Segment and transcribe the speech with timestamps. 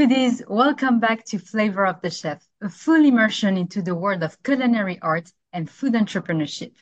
[0.00, 4.42] foodies, welcome back to Flavor of the Chef, a full immersion into the world of
[4.42, 6.72] culinary art and food entrepreneurship.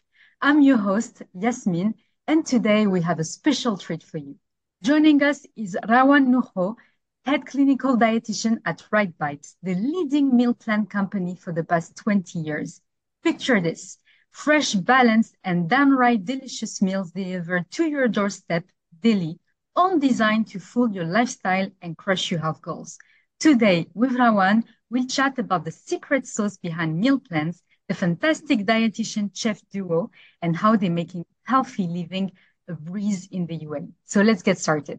[0.41, 1.95] I'm your host, Yasmin,
[2.29, 4.37] and today we have a special treat for you.
[4.85, 6.77] Joining us is Rawan Nucho,
[7.25, 12.39] head clinical dietitian at Right Bites, the leading meal plan company for the past 20
[12.39, 12.81] years.
[13.25, 13.99] Picture this
[14.31, 18.63] fresh, balanced, and downright delicious meals delivered to your doorstep
[19.01, 19.41] daily
[19.79, 22.99] all designed to fuel your lifestyle and crush your health goals.
[23.39, 29.31] Today, with Rawan, we'll chat about the secret sauce behind meal plans, the fantastic dietitian
[29.33, 30.11] chef duo,
[30.43, 32.33] and how they're making healthy living
[32.67, 33.93] a breeze in the UAE.
[34.05, 34.99] So let's get started.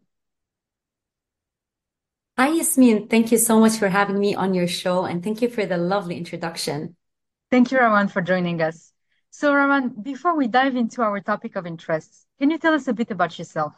[2.38, 3.10] Hi, Yasmin.
[3.10, 5.78] Thank you so much for having me on your show, and thank you for the
[5.78, 6.96] lovely introduction.
[7.52, 8.94] Thank you, Rawan, for joining us.
[9.32, 12.94] So, Rawan, before we dive into our topic of interest, can you tell us a
[12.94, 13.74] bit about yourself?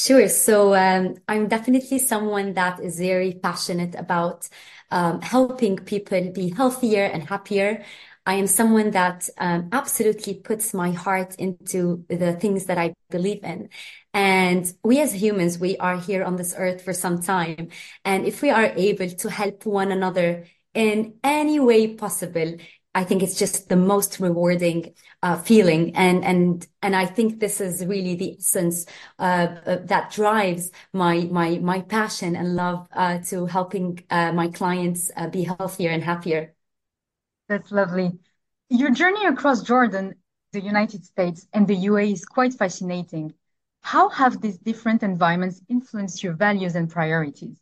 [0.00, 0.28] Sure.
[0.28, 4.48] So um, I'm definitely someone that is very passionate about
[4.92, 7.84] um, helping people be healthier and happier.
[8.24, 13.42] I am someone that um, absolutely puts my heart into the things that I believe
[13.42, 13.70] in.
[14.14, 17.70] And we as humans, we are here on this earth for some time.
[18.04, 22.56] And if we are able to help one another in any way possible,
[22.98, 27.60] I think it's just the most rewarding uh, feeling, and and and I think this
[27.60, 28.86] is really the essence
[29.20, 29.46] uh,
[29.84, 35.28] that drives my my my passion and love uh, to helping uh, my clients uh,
[35.28, 36.54] be healthier and happier.
[37.48, 38.18] That's lovely.
[38.68, 40.16] Your journey across Jordan,
[40.50, 43.32] the United States, and the UAE is quite fascinating.
[43.80, 47.60] How have these different environments influenced your values and priorities?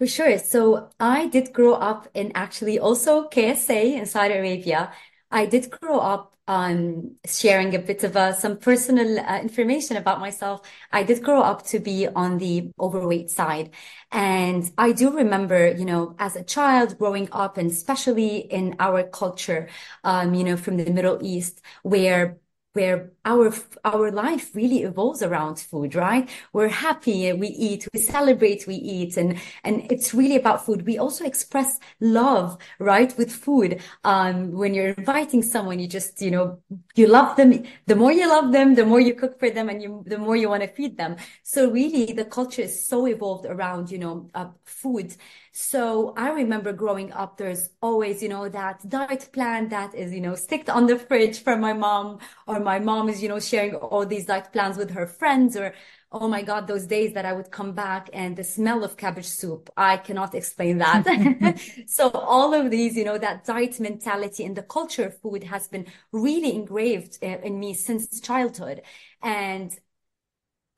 [0.00, 0.38] For sure.
[0.38, 4.92] So I did grow up in actually also KSA in Saudi Arabia.
[5.30, 10.18] I did grow up um, sharing a bit of uh, some personal uh, information about
[10.18, 10.62] myself.
[10.90, 13.70] I did grow up to be on the overweight side.
[14.10, 19.04] And I do remember, you know, as a child growing up and especially in our
[19.04, 19.68] culture,
[20.02, 22.38] um, you know, from the Middle East, where
[22.72, 23.52] where our
[23.84, 26.28] our life really evolves around food right?
[26.52, 30.86] We're happy we eat we celebrate we eat and and it's really about food.
[30.86, 33.80] We also express love right with food.
[34.04, 36.60] Um when you're inviting someone you just you know
[36.94, 37.64] you love them.
[37.86, 40.36] The more you love them the more you cook for them and you the more
[40.36, 41.16] you want to feed them.
[41.42, 45.14] So really the culture is so evolved around you know uh, food
[45.52, 50.20] so I remember growing up, there's always, you know, that diet plan that is, you
[50.20, 53.74] know, sticked on the fridge for my mom, or my mom is, you know, sharing
[53.74, 55.74] all these diet plans with her friends, or
[56.12, 59.26] oh my God, those days that I would come back and the smell of cabbage
[59.26, 61.58] soup, I cannot explain that.
[61.86, 65.66] so all of these, you know, that diet mentality and the culture of food has
[65.68, 68.82] been really engraved uh, in me since childhood.
[69.22, 69.76] And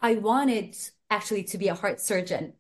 [0.01, 0.77] I wanted
[1.11, 2.55] actually to be a heart surgeon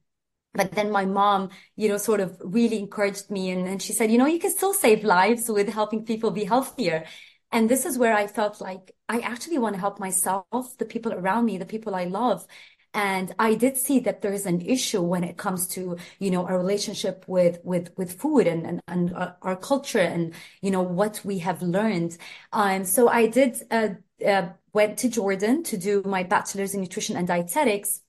[0.54, 4.10] but then my mom, you know, sort of really encouraged me and, and she said,
[4.10, 7.04] you know, you can still save lives with helping people be healthier.
[7.50, 11.12] And this is where I felt like I actually want to help myself, the people
[11.12, 12.46] around me, the people I love.
[12.94, 16.46] And I did see that there is an issue when it comes to, you know,
[16.46, 21.20] our relationship with, with, with food and, and, and our, culture and, you know, what
[21.24, 22.18] we have learned.
[22.52, 23.88] Um, so I did, uh,
[24.26, 28.02] uh, went to Jordan to do my bachelor's in nutrition and dietetics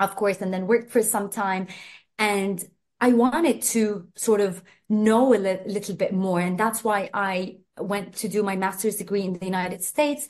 [0.00, 1.68] of course, and then worked for some time.
[2.18, 2.62] And
[3.00, 6.40] I wanted to sort of know a li- little bit more.
[6.40, 10.28] And that's why I went to do my master's degree in the United States.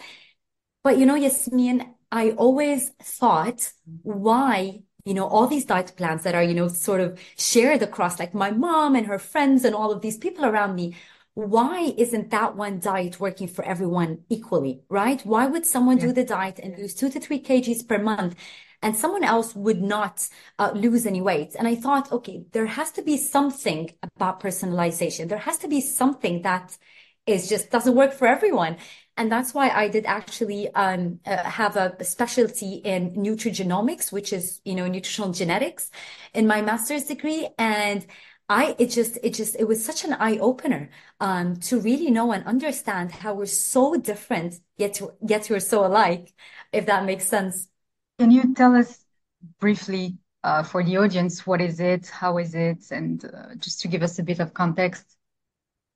[0.85, 6.35] But, you know, Yasmin, I always thought why, you know, all these diet plans that
[6.35, 9.93] are, you know, sort of shared across like my mom and her friends and all
[9.93, 10.97] of these people around me,
[11.35, 15.21] why isn't that one diet working for everyone equally, right?
[15.23, 16.07] Why would someone yeah.
[16.07, 18.35] do the diet and lose two to three kgs per month?
[18.83, 20.29] And someone else would not
[20.59, 21.55] uh, lose any weight.
[21.59, 25.29] And I thought, okay, there has to be something about personalization.
[25.29, 26.77] There has to be something that
[27.27, 28.77] is just doesn't work for everyone.
[29.17, 34.61] And that's why I did actually um, uh, have a, specialty in nutrigenomics, which is,
[34.65, 35.91] you know, nutritional genetics
[36.35, 37.49] in my master's degree.
[37.59, 38.07] And
[38.49, 40.91] I, it just, it just, it was such an eye opener,
[41.21, 46.33] um, to really know and understand how we're so different, yet, yet we're so alike,
[46.73, 47.69] if that makes sense.
[48.19, 49.05] Can you tell us
[49.61, 53.89] briefly uh, for the audience what is it, how is it, and uh, just to
[53.89, 55.17] give us a bit of context?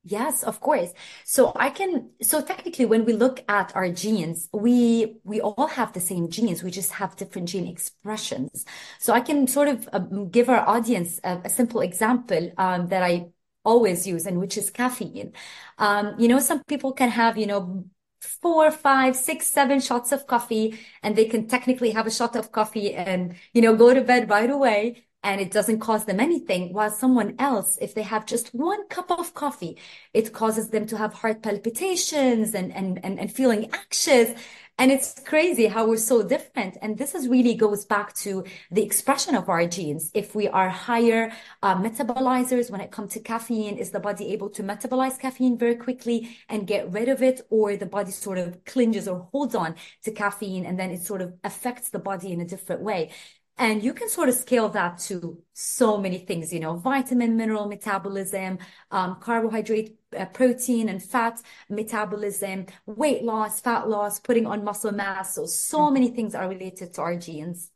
[0.08, 0.92] Yes, of course.
[1.24, 5.92] So I can, so technically when we look at our genes, we, we all have
[5.92, 6.62] the same genes.
[6.62, 8.64] We just have different gene expressions.
[9.00, 13.02] So I can sort of um, give our audience a, a simple example, um, that
[13.02, 13.30] I
[13.64, 15.32] always use and which is caffeine.
[15.78, 17.84] Um, you know, some people can have, you know,
[18.26, 22.52] four, five, six, seven shots of coffee and they can technically have a shot of
[22.52, 25.02] coffee and, you know, go to bed right away.
[25.23, 26.73] and it doesn't cause them anything.
[26.73, 29.76] While someone else, if they have just one cup of coffee,
[30.14, 34.31] it causes them to have heart palpitations and, and, and, and feeling anxious.
[34.78, 36.76] And it's crazy how we're so different.
[36.82, 40.11] And this is really goes back to the expression of our genes.
[40.12, 41.32] If we are higher
[41.62, 45.76] uh, metabolizers when it comes to caffeine, is the body able to metabolize caffeine very
[45.76, 47.40] quickly and get rid of it?
[47.49, 51.23] Or the body sort of clinges or holds on to caffeine and then it sort
[51.23, 53.12] of affects the body in a different way.
[53.58, 57.66] And you can sort of scale that to so many things, you know, vitamin, mineral
[57.66, 58.58] metabolism,
[58.90, 65.34] um, carbohydrate, uh, protein and fat metabolism, weight loss, fat loss, putting on muscle mass.
[65.34, 65.94] So, so mm-hmm.
[65.94, 67.70] many things are related to our genes.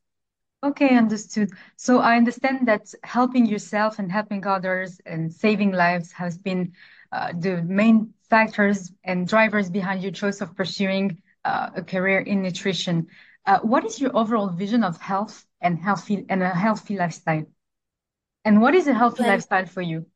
[0.62, 1.50] Okay, understood.
[1.76, 6.72] So I understand that helping yourself and helping others and saving lives has been
[7.10, 12.42] uh, the main factors and drivers behind your choice of pursuing uh, a career in
[12.42, 13.06] nutrition.
[13.46, 17.46] Uh, what is your overall vision of health and healthy and a healthy lifestyle.
[18.44, 20.06] And what is a healthy lifestyle for you?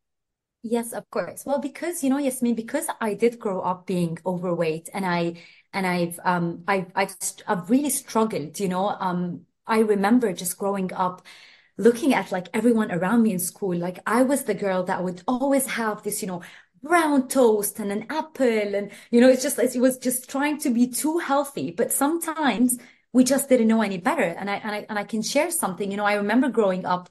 [0.63, 1.45] Yes, of course.
[1.45, 5.43] Well, because you know, Yasmin, because I did grow up being overweight, and I
[5.75, 7.15] and I've um I've I've,
[7.47, 8.59] I've really struggled.
[8.59, 11.23] You know, um, I remember just growing up
[11.77, 13.77] looking at like everyone around me in school.
[13.77, 16.43] Like I was the girl that would always have this, you know,
[16.83, 20.59] brown toast and an apple, and you know, it's just like it was just trying
[20.61, 21.73] to be too healthy.
[21.73, 22.79] But sometimes
[23.15, 24.23] we just didn't know any better.
[24.23, 27.09] And I, and I, and I can share something, you know, I remember growing up,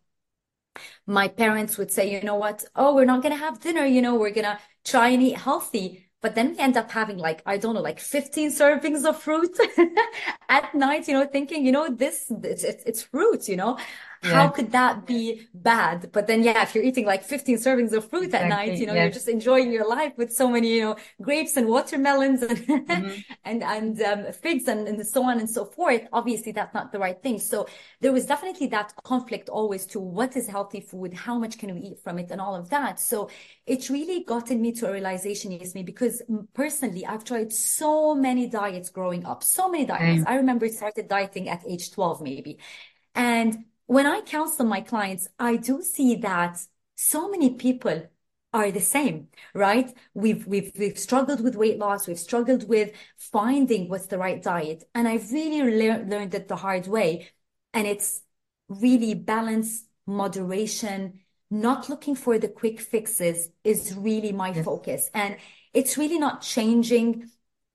[1.08, 2.66] my parents would say, you know what?
[2.76, 3.86] Oh, we're not going to have dinner.
[3.86, 6.10] You know, we're going to try and eat healthy.
[6.22, 9.58] But then we end up having like, I don't know, like 15 servings of fruit
[10.50, 13.78] at night, you know, thinking, you know, this, it's, it's, it's fruit, you know,
[14.24, 14.32] yeah.
[14.32, 16.12] how could that be bad?
[16.12, 18.52] But then, yeah, if you're eating like 15 servings of fruit exactly.
[18.52, 19.04] at night, you know, yes.
[19.04, 23.20] you're just enjoying your life with so many, you know, grapes and watermelons and, mm-hmm.
[23.46, 26.02] and, and, um, figs and, and so on and so forth.
[26.12, 27.40] Obviously, that's not the right thing.
[27.40, 27.68] So
[28.02, 31.14] there was definitely that conflict always to what is healthy food?
[31.14, 33.00] How much can we eat from it and all of that?
[33.00, 33.30] So
[33.66, 36.22] it's really gotten me to a realization, Yasmin, because
[36.54, 40.24] personally, I've tried so many diets growing up, so many diets.
[40.24, 40.28] Mm.
[40.28, 42.58] I remember started dieting at age 12, maybe.
[43.16, 46.66] And when I counsel my clients, I do see that
[46.96, 48.08] so many people
[48.54, 49.92] are the same, right?
[50.14, 52.08] We've, we've, we've struggled with weight loss.
[52.08, 54.84] We've struggled with finding what's the right diet.
[54.94, 57.30] And I've really le- learned it the hard way.
[57.74, 58.22] And it's
[58.70, 64.66] really balance, moderation, not looking for the quick fixes is really my yes.
[64.66, 65.10] focus.
[65.14, 65.38] And
[65.74, 67.30] it's really not changing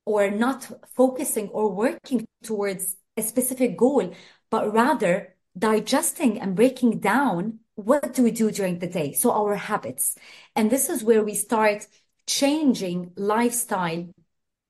[0.04, 4.14] or not focusing or working towards a specific goal,
[4.50, 9.12] but rather digesting and breaking down what do we do during the day?
[9.12, 10.16] So our habits.
[10.56, 11.86] And this is where we start
[12.26, 14.08] changing lifestyle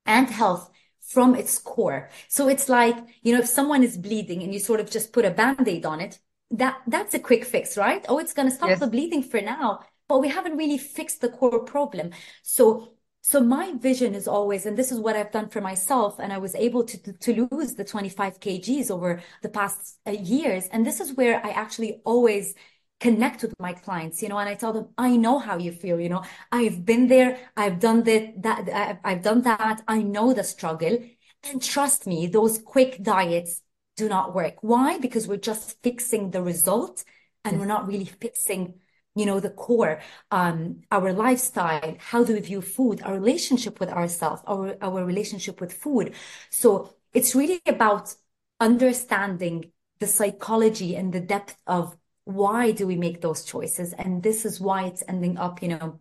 [0.04, 0.70] and health
[1.00, 2.10] from its core.
[2.28, 5.24] So it's like, you know, if someone is bleeding and you sort of just put
[5.24, 6.18] a band-aid on it,
[6.50, 8.04] that that's a quick fix, right?
[8.08, 8.80] Oh, it's going to stop yes.
[8.80, 12.10] the bleeding for now, but we haven't really fixed the core problem.
[12.42, 12.88] So
[13.30, 16.38] so my vision is always, and this is what I've done for myself, and I
[16.38, 20.66] was able to, to lose the 25 kgs over the past uh, years.
[20.72, 22.54] And this is where I actually always
[23.00, 26.00] connect with my clients, you know, and I tell them, I know how you feel,
[26.00, 30.42] you know, I've been there, I've done that, that I've done that, I know the
[30.42, 30.98] struggle.
[31.44, 33.60] And trust me, those quick diets
[33.98, 34.54] do not work.
[34.62, 34.96] Why?
[35.00, 37.04] Because we're just fixing the result
[37.44, 38.80] and we're not really fixing
[39.18, 43.90] you know, the core, um, our lifestyle, how do we view food, our relationship with
[43.90, 46.14] ourselves, our, our relationship with food.
[46.50, 48.14] So it's really about
[48.60, 53.92] understanding the psychology and the depth of why do we make those choices?
[53.94, 55.98] And this is why it's ending up, you know,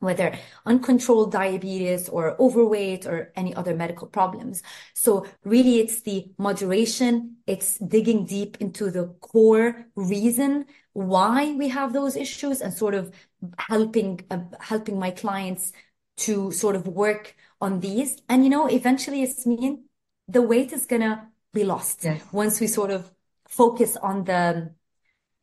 [0.00, 0.34] whether
[0.66, 4.62] uncontrolled diabetes or overweight or any other medical problems.
[4.94, 7.36] So really it's the moderation.
[7.46, 13.12] It's digging deep into the core reason why we have those issues and sort of
[13.58, 15.72] helping, uh, helping my clients
[16.18, 18.18] to sort of work on these.
[18.28, 19.84] And, you know, eventually it's mean
[20.28, 22.22] the weight is going to be lost yes.
[22.32, 23.10] once we sort of
[23.48, 24.72] focus on the,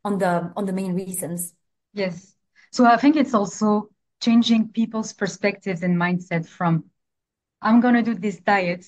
[0.04, 1.54] on the, on the main reasons.
[1.94, 2.34] Yes.
[2.72, 3.90] So I think it's also
[4.22, 6.86] changing people's perspectives and mindset from
[7.62, 8.86] I'm going to do this diet,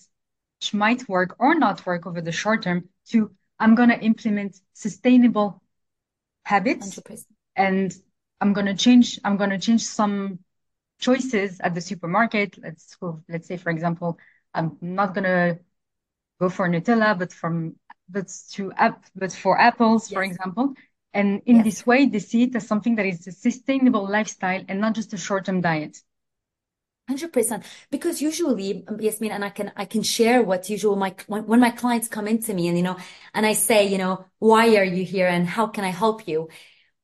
[0.59, 4.59] which might work or not work over the short term, to I'm going to implement
[4.73, 5.61] sustainable
[6.49, 7.25] habits 100%.
[7.55, 7.95] and
[8.41, 10.39] I'm going to change, I'm going to change some
[10.99, 12.57] choices at the supermarket.
[12.61, 14.17] Let's go, let's say, for example,
[14.53, 15.59] I'm not going to
[16.39, 17.75] go for Nutella, but from,
[18.09, 20.15] but to app, but for apples, yes.
[20.15, 20.73] for example.
[21.13, 21.65] And in yes.
[21.65, 25.13] this way, they see it as something that is a sustainable lifestyle and not just
[25.13, 25.97] a short-term diet.
[27.09, 27.65] Hundred percent.
[27.89, 31.71] Because usually, Yasmin, and I can I can share what usual my when, when my
[31.71, 32.97] clients come into me and you know,
[33.33, 36.49] and I say, you know, why are you here and how can I help you?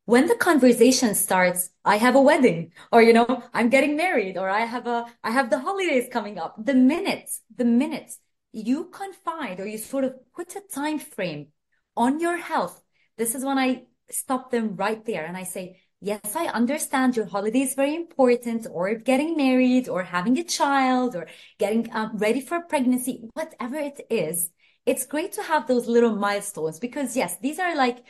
[0.06, 4.50] when the conversation starts, I have a wedding, or you know, I'm getting married, or
[4.50, 6.56] I have a I have the holidays coming up.
[6.64, 8.20] The minutes, the minutes
[8.54, 11.50] you confide or you sort of put a time frame
[11.98, 12.82] on your health,
[13.18, 17.26] this is when I stop them right there and I say, yes, I understand your
[17.26, 21.26] holiday is very important, or getting married, or having a child, or
[21.58, 24.52] getting um, ready for pregnancy, whatever it is.
[24.86, 28.04] It's great to have those little milestones because yes, these are like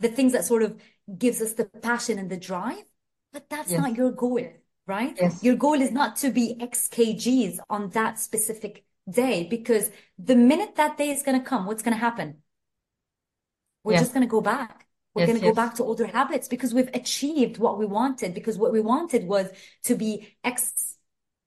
[0.00, 0.80] the things that sort of
[1.18, 2.84] gives us the passion and the drive,
[3.30, 3.80] but that's yes.
[3.80, 4.48] not your goal,
[4.86, 5.14] right?
[5.20, 5.44] Yes.
[5.44, 10.76] Your goal is not to be X kgs on that specific day because the minute
[10.76, 12.38] that day is going to come, what's going to happen?
[13.82, 14.02] We're yes.
[14.02, 14.83] just going to go back.
[15.14, 15.54] We're yes, going to yes.
[15.54, 19.26] go back to older habits because we've achieved what we wanted because what we wanted
[19.26, 19.48] was
[19.84, 20.96] to be X,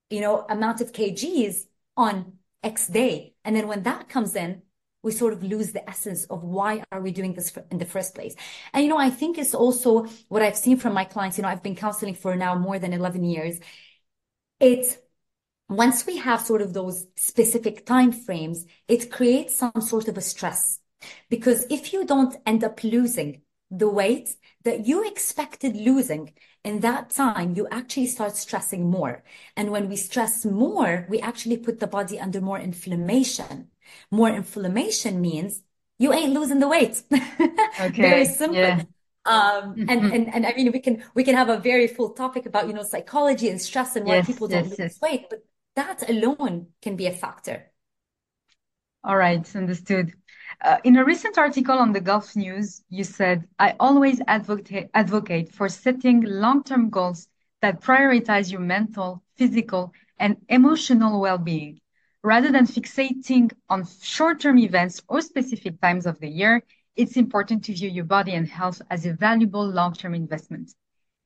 [0.09, 1.65] you know, amount of kgs
[1.97, 2.33] on
[2.63, 3.33] X day.
[3.43, 4.61] And then when that comes in,
[5.03, 8.15] we sort of lose the essence of why are we doing this in the first
[8.15, 8.35] place.
[8.73, 11.37] And, you know, I think it's also what I've seen from my clients.
[11.37, 13.59] You know, I've been counseling for now more than 11 years.
[14.59, 14.97] It's
[15.69, 20.21] once we have sort of those specific time frames, it creates some sort of a
[20.21, 20.79] stress.
[21.29, 26.33] Because if you don't end up losing the weight that you expected losing
[26.63, 29.23] in that time, you actually start stressing more.
[29.55, 33.69] And when we stress more, we actually put the body under more inflammation.
[34.11, 35.61] More inflammation means
[35.99, 37.03] you ain't losing the weight.
[37.79, 38.01] Okay.
[38.01, 38.57] Very simple.
[38.57, 38.83] Yeah.
[39.25, 39.89] Um, mm-hmm.
[39.89, 42.67] and, and, and I mean, we can, we can have a very full topic about,
[42.67, 45.01] you know, psychology and stress and why yes, people don't yes, lose yes.
[45.01, 45.43] weight, but
[45.75, 47.71] that alone can be a factor.
[49.03, 50.13] All right, understood.
[50.63, 55.53] Uh, in a recent article on the Gulf News, you said, I always advocate, advocate
[55.53, 57.27] for setting long-term goals
[57.61, 61.79] that prioritize your mental, physical, and emotional well-being.
[62.23, 66.63] Rather than fixating on short-term events or specific times of the year,
[66.95, 70.73] it's important to view your body and health as a valuable long-term investment.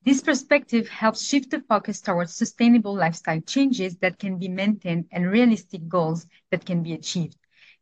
[0.04, 5.32] This perspective helps shift the focus towards sustainable lifestyle changes that can be maintained and
[5.32, 7.38] realistic goals that can be achieved.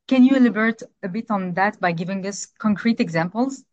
[0.10, 3.64] Can you elaborate a bit on that by giving us concrete examples?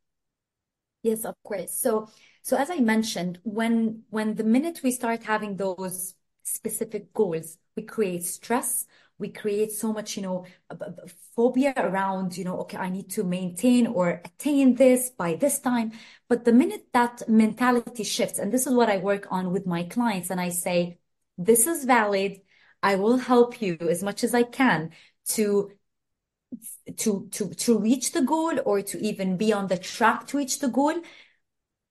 [1.02, 1.72] Yes, of course.
[1.72, 2.10] So,
[2.42, 7.84] so as I mentioned, when when the minute we start having those specific goals, we
[7.84, 8.86] create stress,
[9.18, 10.44] we create so much, you know,
[11.34, 15.92] phobia around, you know, okay, I need to maintain or attain this by this time.
[16.28, 19.84] But the minute that mentality shifts, and this is what I work on with my
[19.84, 20.98] clients, and I say,
[21.38, 22.42] this is valid.
[22.82, 24.90] I will help you as much as I can
[25.28, 25.70] to
[26.96, 30.60] to to to reach the goal or to even be on the track to reach
[30.60, 30.94] the goal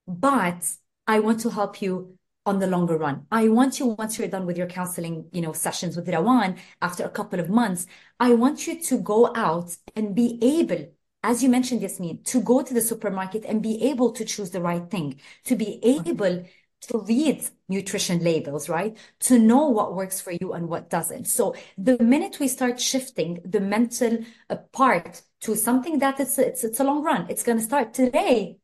[0.07, 0.63] but
[1.07, 3.25] i want to help you on the longer run.
[3.31, 7.03] I want you, once you're done with your counseling, you know, sessions with Rawan after
[7.03, 7.87] a couple of months,
[8.19, 12.61] I want you to go out and be able, as you mentioned, Yasmin, to go
[12.61, 16.45] to the supermarket and be able to choose the right thing, to be able
[16.87, 18.97] to read nutrition labels, right?
[19.21, 21.25] To know what works for you and what doesn't.
[21.25, 26.63] So the minute we start shifting the mental uh, part to something that it's, it's,
[26.63, 28.57] it's a long run, it's going to start today.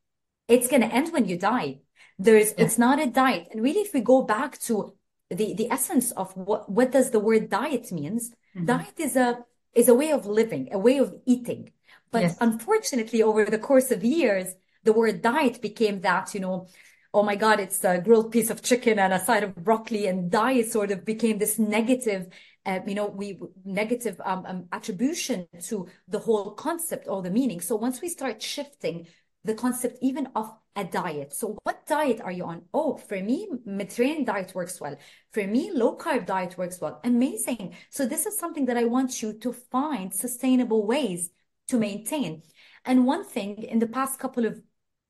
[0.48, 1.80] It's going to end when you die.
[2.20, 2.66] There's, yeah.
[2.66, 3.48] it's not a diet.
[3.52, 4.94] And really, if we go back to
[5.30, 8.66] the, the essence of what, what does the word diet means, mm-hmm.
[8.66, 9.40] diet is a,
[9.74, 11.72] is a way of living, a way of eating.
[12.12, 12.38] But yes.
[12.42, 16.68] unfortunately, over the course of years, the word diet became that, you know,
[17.14, 20.08] oh my God, it's a grilled piece of chicken and a side of broccoli.
[20.08, 22.28] And diet sort of became this negative,
[22.66, 27.62] uh, you know, we negative um, um, attribution to the whole concept or the meaning.
[27.62, 29.08] So once we start shifting
[29.44, 31.34] the concept even of a diet.
[31.34, 32.64] So what diet are you on?
[32.74, 34.96] Oh, for me, Mediterranean diet works well.
[35.32, 37.02] For me, low carb diet works well.
[37.04, 37.76] Amazing.
[37.90, 41.32] So this is something that I want you to find sustainable ways
[41.68, 42.44] to maintain.
[42.86, 44.62] And one thing in the past couple of,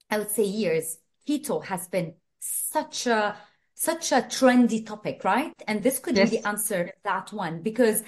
[0.10, 3.35] I would say years, keto has been such a,
[3.73, 5.53] such a trendy topic, right?
[5.67, 6.29] And this could yes.
[6.29, 8.03] be the answer that one because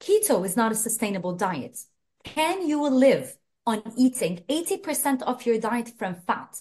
[0.00, 1.78] keto is not a sustainable diet.
[2.24, 3.36] Can you live
[3.68, 6.58] on eating 80% of your diet from fat.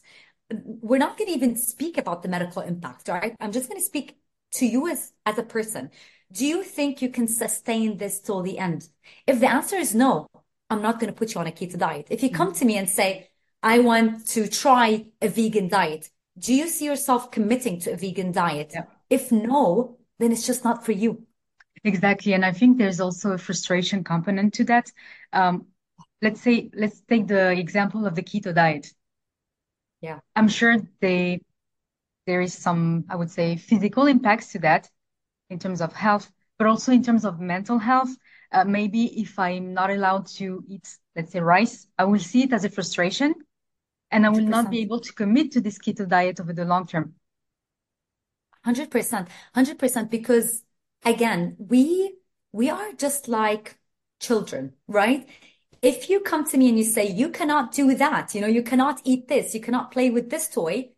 [0.51, 3.33] We're not going to even speak about the medical impact, right?
[3.39, 4.17] I'm just going to speak
[4.55, 5.89] to you as, as a person.
[6.33, 8.89] Do you think you can sustain this till the end?
[9.25, 10.27] If the answer is no,
[10.69, 12.07] I'm not going to put you on a keto diet.
[12.09, 12.57] If you come mm.
[12.59, 13.29] to me and say,
[13.63, 18.31] I want to try a vegan diet, do you see yourself committing to a vegan
[18.31, 18.71] diet?
[18.73, 18.83] Yeah.
[19.09, 21.23] If no, then it's just not for you.
[21.83, 22.33] Exactly.
[22.33, 24.91] And I think there's also a frustration component to that.
[25.33, 25.67] Um,
[26.21, 28.87] let's say let's take the example of the keto diet
[30.01, 31.41] yeah i'm sure they
[32.25, 34.89] there is some i would say physical impacts to that
[35.49, 38.09] in terms of health but also in terms of mental health
[38.51, 42.53] uh, maybe if i'm not allowed to eat let's say rice i will see it
[42.53, 43.33] as a frustration
[44.11, 46.87] and I will not be able to commit to this keto diet over the long
[46.87, 47.15] term.
[48.65, 49.27] 100%.
[49.55, 50.63] 100% because
[51.05, 52.15] again, we
[52.51, 53.77] we are just like
[54.19, 55.27] children, right?
[55.81, 58.63] If you come to me and you say, you cannot do that, you know, you
[58.63, 60.89] cannot eat this, you cannot play with this toy,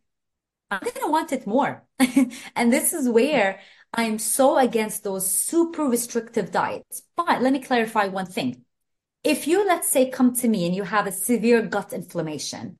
[0.70, 1.84] I'm going to want it more.
[2.56, 3.60] and this is where
[3.92, 7.02] I'm so against those super restrictive diets.
[7.16, 8.64] But let me clarify one thing.
[9.22, 12.78] If you, let's say, come to me and you have a severe gut inflammation,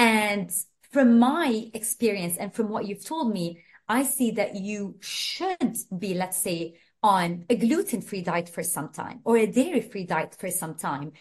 [0.00, 0.50] and
[0.92, 6.14] from my experience and from what you've told me, I see that you should be,
[6.14, 10.74] let's say, on a gluten-free diet for some time or a dairy-free diet for some
[10.74, 11.12] time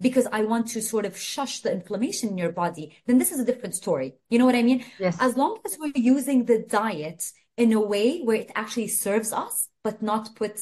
[0.00, 3.38] because I want to sort of shush the inflammation in your body, then this is
[3.38, 4.16] a different story.
[4.28, 4.84] You know what I mean?
[4.98, 5.16] Yes.
[5.20, 9.68] As long as we're using the diet in a way where it actually serves us,
[9.84, 10.60] but not put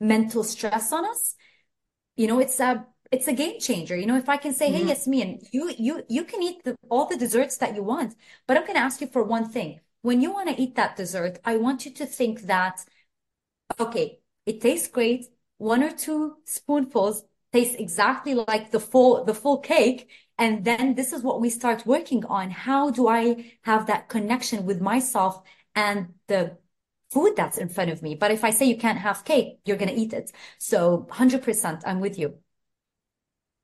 [0.00, 1.36] mental stress on us,
[2.16, 3.96] you know, it's a it's a game changer.
[3.96, 4.86] You know, if I can say, mm-hmm.
[4.86, 8.14] hey, Yasmin, you you you can eat the, all the desserts that you want,
[8.46, 9.80] but I'm going to ask you for one thing.
[10.02, 12.84] When you want to eat that dessert, I want you to think that,
[13.80, 15.26] okay, it tastes great.
[15.58, 20.08] One or two spoonfuls tastes exactly like the full the full cake
[20.38, 23.22] and then this is what we start working on how do i
[23.62, 25.42] have that connection with myself
[25.74, 26.56] and the
[27.12, 29.76] food that's in front of me but if i say you can't have cake you're
[29.76, 32.38] going to eat it so 100% i'm with you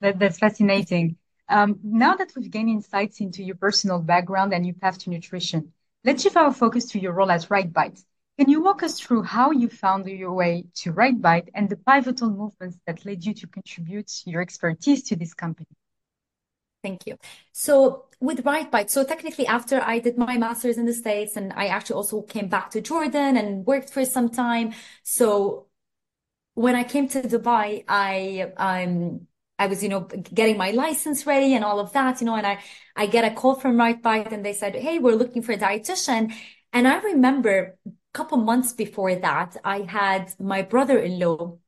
[0.03, 1.17] that, that's fascinating
[1.49, 5.73] um, now that we've gained insights into your personal background and your path to nutrition
[6.05, 7.99] let's shift our focus to your role as right bite
[8.39, 12.31] can you walk us through how you found your way to RightBite and the pivotal
[12.31, 15.69] movements that led you to contribute your expertise to this company?
[16.83, 17.19] Thank you.
[17.53, 21.67] So with RightBite, so technically after I did my master's in the States and I
[21.67, 24.73] actually also came back to Jordan and worked for some time.
[25.05, 25.67] So
[26.55, 29.27] when I came to Dubai, I um
[29.63, 30.01] I was, you know,
[30.41, 32.59] getting my license ready and all of that, you know, and I
[32.97, 36.33] I get a call from RightBite and they said, Hey, we're looking for a dietitian.
[36.73, 41.59] And I remember a couple months before that, I had my brother-in-law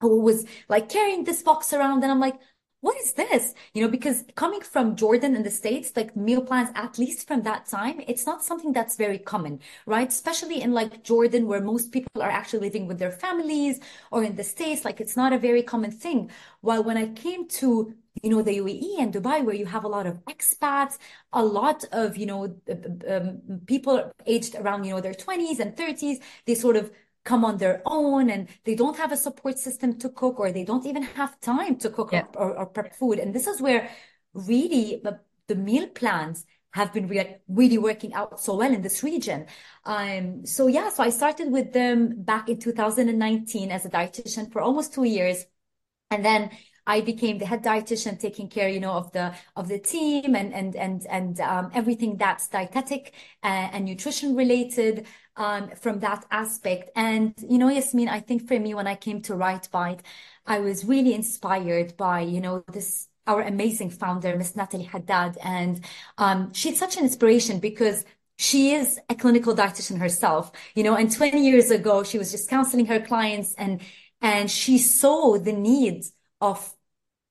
[0.00, 2.38] who was like carrying this box around, and I'm like,
[2.84, 3.54] what is this?
[3.72, 7.40] You know, because coming from Jordan in the States, like meal plans, at least from
[7.44, 10.08] that time, it's not something that's very common, right?
[10.08, 14.36] Especially in like Jordan, where most people are actually living with their families or in
[14.36, 16.30] the States, like it's not a very common thing.
[16.60, 19.88] While when I came to you know, the UAE and Dubai, where you have a
[19.88, 20.98] lot of expats,
[21.32, 22.54] a lot of, you know,
[23.08, 26.92] um, people aged around, you know, their 20s and 30s, they sort of
[27.24, 30.64] come on their own and they don't have a support system to cook or they
[30.64, 32.24] don't even have time to cook yeah.
[32.36, 33.18] or, or, prep food.
[33.18, 33.90] And this is where
[34.34, 39.02] really the, the meal plans have been really, really working out so well in this
[39.02, 39.46] region.
[39.84, 44.60] Um, so yeah, so I started with them back in 2019 as a dietitian for
[44.60, 45.44] almost two years.
[46.10, 46.50] And then
[46.86, 50.52] I became the head dietitian, taking care, you know, of the of the team and
[50.52, 56.90] and and and um, everything that's dietetic uh, and nutrition related um, from that aspect.
[56.96, 60.00] And you know, Yasmin, I think for me, when I came to RightBite,
[60.46, 65.82] I was really inspired by you know this our amazing founder, Miss Natalie Haddad, and
[66.18, 68.04] um, she's such an inspiration because
[68.36, 72.50] she is a clinical dietitian herself, you know, and 20 years ago, she was just
[72.50, 73.80] counseling her clients and,
[74.20, 76.12] and she saw the needs
[76.44, 76.74] of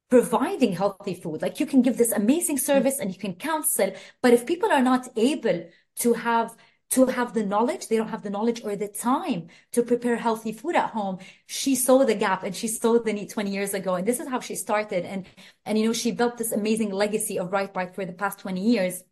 [0.09, 1.41] providing healthy food.
[1.41, 4.81] Like you can give this amazing service and you can counsel, but if people are
[4.81, 6.55] not able to have
[6.91, 10.51] to have the knowledge, they don't have the knowledge or the time to prepare healthy
[10.51, 11.17] food at home.
[11.47, 13.95] She saw the gap and she saw the need 20 years ago.
[13.95, 15.03] And this is how she started.
[15.03, 15.25] And,
[15.65, 19.03] and, you know, she built this amazing legacy of RightBite for the past 20 years.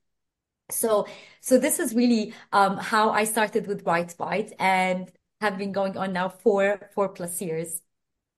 [0.69, 1.07] So,
[1.41, 5.11] so this is really, um, how I started with RightBite and
[5.41, 7.81] have been going on now for four plus years.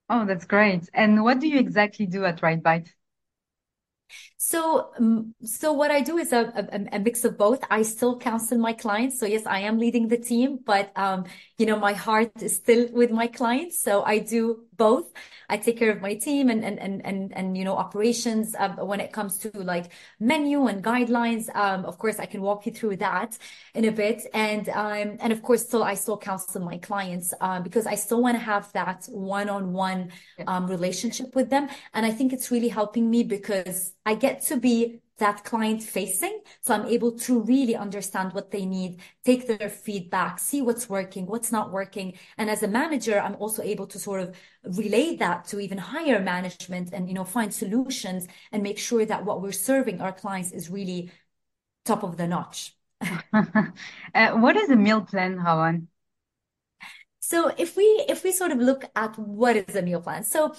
[0.09, 0.89] Oh, that's great.
[0.93, 2.89] And what do you exactly do at RightBite?
[4.37, 7.63] So, um, so what I do is a, a, a, mix of both.
[7.69, 9.19] I still counsel my clients.
[9.19, 11.25] So yes, I am leading the team, but, um,
[11.63, 13.79] you know, my heart is still with my clients.
[13.79, 15.07] So I do both.
[15.47, 18.75] I take care of my team and, and, and, and, and you know, operations, um,
[18.91, 19.85] when it comes to like
[20.19, 21.47] menu and guidelines.
[21.55, 23.37] Um, of course, I can walk you through that
[23.73, 24.23] in a bit.
[24.33, 28.21] And, um, and of course, still, I still counsel my clients, um, because I still
[28.21, 30.11] want to have that one-on-one,
[30.45, 31.69] um, relationship with them.
[31.93, 36.41] And I think it's really helping me because I get to be that client facing.
[36.61, 41.27] So I'm able to really understand what they need, take their feedback, see what's working,
[41.27, 42.13] what's not working.
[42.37, 46.19] And as a manager, I'm also able to sort of relay that to even higher
[46.19, 50.51] management and, you know, find solutions and make sure that what we're serving our clients
[50.51, 51.11] is really
[51.85, 52.75] top of the notch.
[53.33, 55.87] uh, what is a meal plan, Rawan?
[57.19, 60.53] So if we if we sort of look at what is a meal plan, so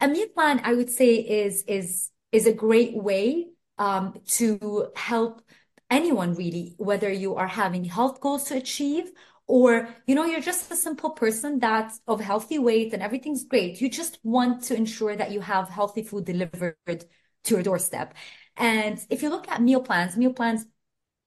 [0.00, 5.42] a meal plan, I would say is is is a great way um, to help
[5.90, 9.10] anyone really, whether you are having health goals to achieve
[9.46, 13.80] or you know you're just a simple person that's of healthy weight and everything's great.
[13.80, 18.14] You just want to ensure that you have healthy food delivered to your doorstep.
[18.56, 20.66] And if you look at meal plans meal plans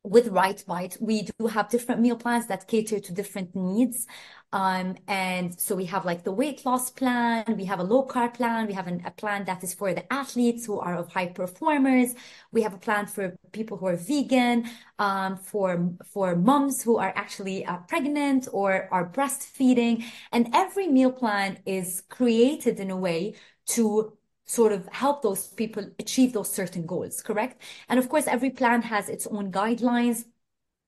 [0.04, 4.08] with Right Bite, we do have different meal plans that cater to different needs.
[4.54, 8.34] Um, and so we have like the weight loss plan, we have a low carb
[8.34, 11.28] plan, we have an, a plan that is for the athletes who are of high
[11.28, 12.16] performers.
[12.52, 17.14] We have a plan for people who are vegan, um, for for moms who are
[17.16, 20.04] actually uh, pregnant or are breastfeeding.
[20.32, 23.36] And every meal plan is created in a way
[23.68, 24.18] to
[24.52, 27.62] sort of help those people achieve those certain goals, correct?
[27.88, 30.26] And of course, every plan has its own guidelines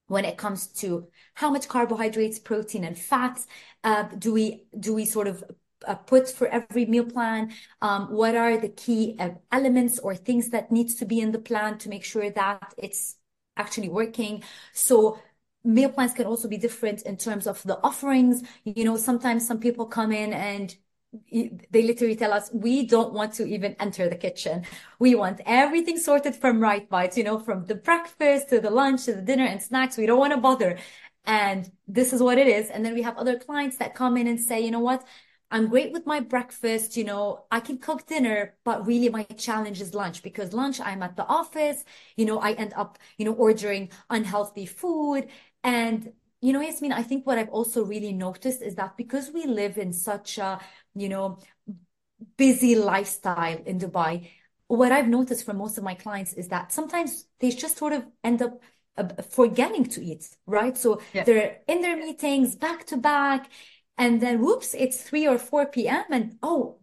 [0.08, 3.47] when it comes to how much carbohydrates, protein, and fats
[3.84, 5.43] uh, do we do we sort of
[5.88, 7.54] uh, put for every meal plan?
[7.82, 11.39] Um, what are the key uh, elements or things that needs to be in the
[11.39, 13.15] plan to make sure that it's
[13.56, 14.43] actually working?
[14.73, 15.19] So
[15.63, 18.43] meal plans can also be different in terms of the offerings.
[18.65, 20.76] You know, sometimes some people come in and
[21.32, 24.65] they literally tell us we don't want to even enter the kitchen.
[24.99, 29.06] We want everything sorted from right bites, you know, from the breakfast to the lunch
[29.06, 29.97] to the dinner and snacks.
[29.97, 30.78] We don't want to bother.
[31.26, 32.69] And this is what it is.
[32.69, 35.06] And then we have other clients that come in and say, you know what?
[35.52, 36.97] I'm great with my breakfast.
[36.97, 41.04] You know, I can cook dinner, but really my challenge is lunch because lunch I'm
[41.04, 41.86] at the office.
[42.17, 45.28] You know, I end up, you know, ordering unhealthy food.
[45.63, 46.12] And
[46.43, 49.77] you know, Yasmin, I think what I've also really noticed is that because we live
[49.77, 50.60] in such a,
[50.93, 51.39] you know,
[52.36, 54.29] busy lifestyle in Dubai,
[54.67, 58.03] what I've noticed from most of my clients is that sometimes they just sort of
[58.25, 58.62] end up
[58.97, 60.77] uh, forgetting to eat, right?
[60.77, 61.23] So yeah.
[61.23, 63.49] they're in their meetings back to back,
[63.97, 66.03] and then whoops, it's 3 or 4 p.m.
[66.12, 66.77] and oh,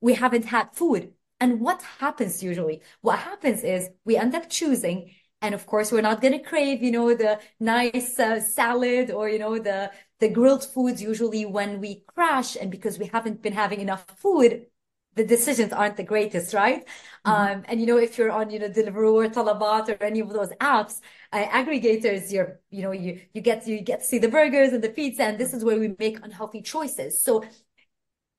[0.00, 1.12] we haven't had food.
[1.40, 2.82] And what happens usually?
[3.00, 5.10] What happens is we end up choosing
[5.42, 9.28] and of course, we're not going to crave, you know, the nice uh, salad or,
[9.28, 12.56] you know, the, the grilled foods usually when we crash.
[12.56, 14.66] And because we haven't been having enough food,
[15.14, 16.86] the decisions aren't the greatest, right?
[17.26, 17.30] Mm-hmm.
[17.30, 20.30] Um, and you know, if you're on, you know, Deliveroo or Talabat or any of
[20.30, 21.00] those apps,
[21.32, 24.82] uh, aggregators, you're, you know, you, you get, you get to see the burgers and
[24.82, 25.24] the pizza.
[25.24, 27.22] And this is where we make unhealthy choices.
[27.22, 27.44] So,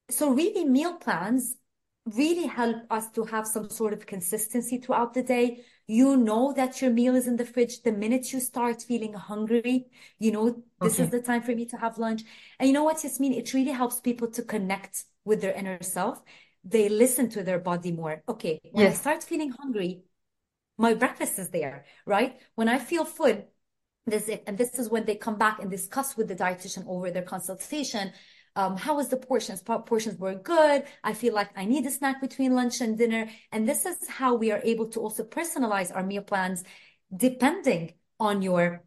[0.09, 1.55] so really meal plans
[2.15, 5.63] really help us to have some sort of consistency throughout the day.
[5.87, 9.87] You know that your meal is in the fridge the minute you start feeling hungry.
[10.19, 11.03] You know this okay.
[11.03, 12.23] is the time for me to have lunch.
[12.59, 13.33] And you know what Yasmin?
[13.33, 16.21] It really helps people to connect with their inner self.
[16.63, 18.23] They listen to their body more.
[18.27, 18.95] Okay when yes.
[18.95, 20.01] i start feeling hungry
[20.77, 22.39] my breakfast is there right?
[22.55, 23.47] When i feel full
[24.05, 27.11] this it and this is when they come back and discuss with the dietitian over
[27.11, 28.11] their consultation
[28.57, 29.61] um, how was the portions?
[29.61, 30.83] Portions were good.
[31.03, 33.29] I feel like I need a snack between lunch and dinner.
[33.51, 36.63] And this is how we are able to also personalize our meal plans
[37.15, 38.83] depending on your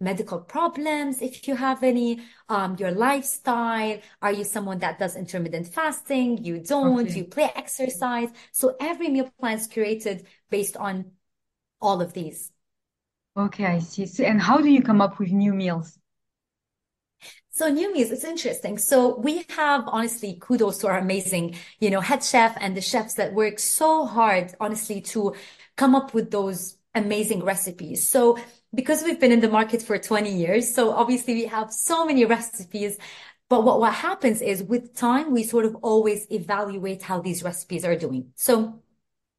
[0.00, 4.00] medical problems, if you have any, um, your lifestyle.
[4.20, 6.44] Are you someone that does intermittent fasting?
[6.44, 7.06] You don't.
[7.06, 7.18] Okay.
[7.18, 8.28] You play exercise.
[8.50, 11.12] So every meal plan is created based on
[11.80, 12.50] all of these.
[13.36, 14.06] Okay, I see.
[14.06, 15.96] So, and how do you come up with new meals?
[17.54, 18.78] So meals, it's interesting.
[18.78, 23.14] So we have honestly kudos to our amazing, you know, head chef and the chefs
[23.14, 25.34] that work so hard, honestly, to
[25.76, 28.08] come up with those amazing recipes.
[28.08, 28.38] So
[28.74, 32.24] because we've been in the market for 20 years, so obviously we have so many
[32.24, 32.96] recipes.
[33.50, 37.84] But what, what happens is with time, we sort of always evaluate how these recipes
[37.84, 38.32] are doing.
[38.34, 38.80] So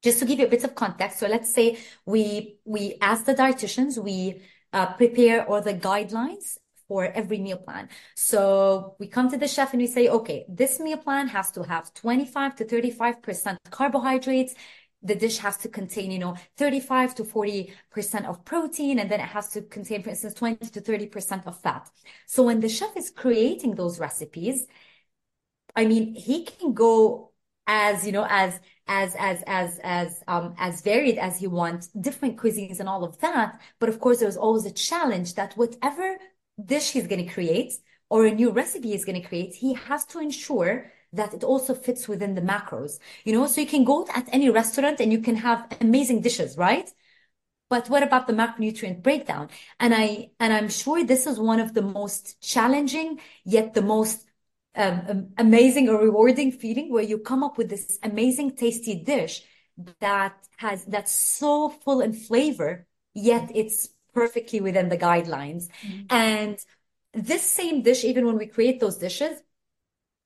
[0.04, 1.18] just to give you a bit of context.
[1.18, 4.40] So let's say we, we ask the dietitians, we
[4.72, 6.58] uh, prepare all the guidelines
[6.94, 7.88] for every meal plan.
[8.14, 11.64] So we come to the chef and we say, okay, this meal plan has to
[11.64, 14.54] have 25 to 35% carbohydrates.
[15.02, 19.32] The dish has to contain, you know, 35 to 40% of protein, and then it
[19.36, 21.90] has to contain, for instance, 20 to 30% of fat.
[22.26, 24.64] So when the chef is creating those recipes,
[25.74, 27.32] I mean, he can go
[27.66, 32.36] as, you know, as, as, as, as, as, um, as varied as he wants, different
[32.36, 33.60] cuisines and all of that.
[33.80, 36.18] But of course, there's always a challenge that whatever
[36.62, 37.72] dish he's going to create
[38.10, 41.74] or a new recipe he's going to create, he has to ensure that it also
[41.74, 42.98] fits within the macros.
[43.24, 46.56] You know, so you can go at any restaurant and you can have amazing dishes,
[46.56, 46.90] right?
[47.70, 49.48] But what about the macronutrient breakdown?
[49.80, 54.26] And I and I'm sure this is one of the most challenging yet the most
[54.76, 59.42] um, amazing or rewarding feeling where you come up with this amazing tasty dish
[60.00, 65.68] that has that's so full in flavor yet it's perfectly within the guidelines.
[65.82, 66.06] Mm-hmm.
[66.10, 66.58] And
[67.12, 69.40] this same dish, even when we create those dishes,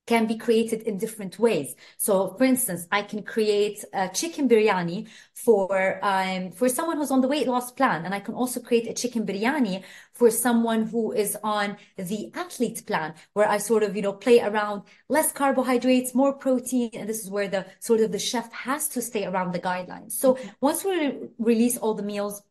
[0.09, 1.75] can be created in different ways.
[1.99, 7.21] So, for instance, I can create a chicken biryani for um, for someone who's on
[7.21, 11.13] the weight loss plan, and I can also create a chicken biryani for someone who
[11.13, 16.15] is on the athlete plan, where I sort of you know play around less carbohydrates,
[16.15, 19.53] more protein, and this is where the sort of the chef has to stay around
[19.53, 20.13] the guidelines.
[20.13, 20.49] So mm-hmm.
[20.63, 22.43] once we re release all the meals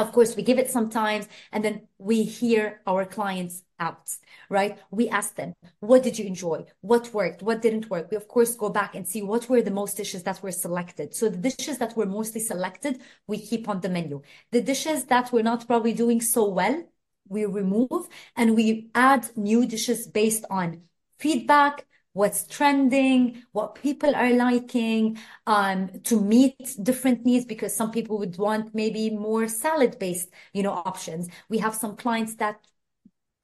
[0.00, 4.14] of course, we give it sometimes, and then we hear our clients out,
[4.48, 4.78] right?
[4.90, 6.66] We ask them, what did you enjoy?
[6.80, 7.42] What worked?
[7.42, 8.10] What didn't work?
[8.10, 11.14] We, of course, go back and see what were the most dishes that were selected.
[11.14, 14.22] So the dishes that were mostly selected, we keep on the menu.
[14.50, 16.84] The dishes that were not probably doing so well,
[17.28, 20.82] we remove and we add new dishes based on
[21.18, 28.18] feedback, what's trending, what people are liking, um, to meet different needs because some people
[28.18, 31.28] would want maybe more salad based, you know, options.
[31.48, 32.60] We have some clients that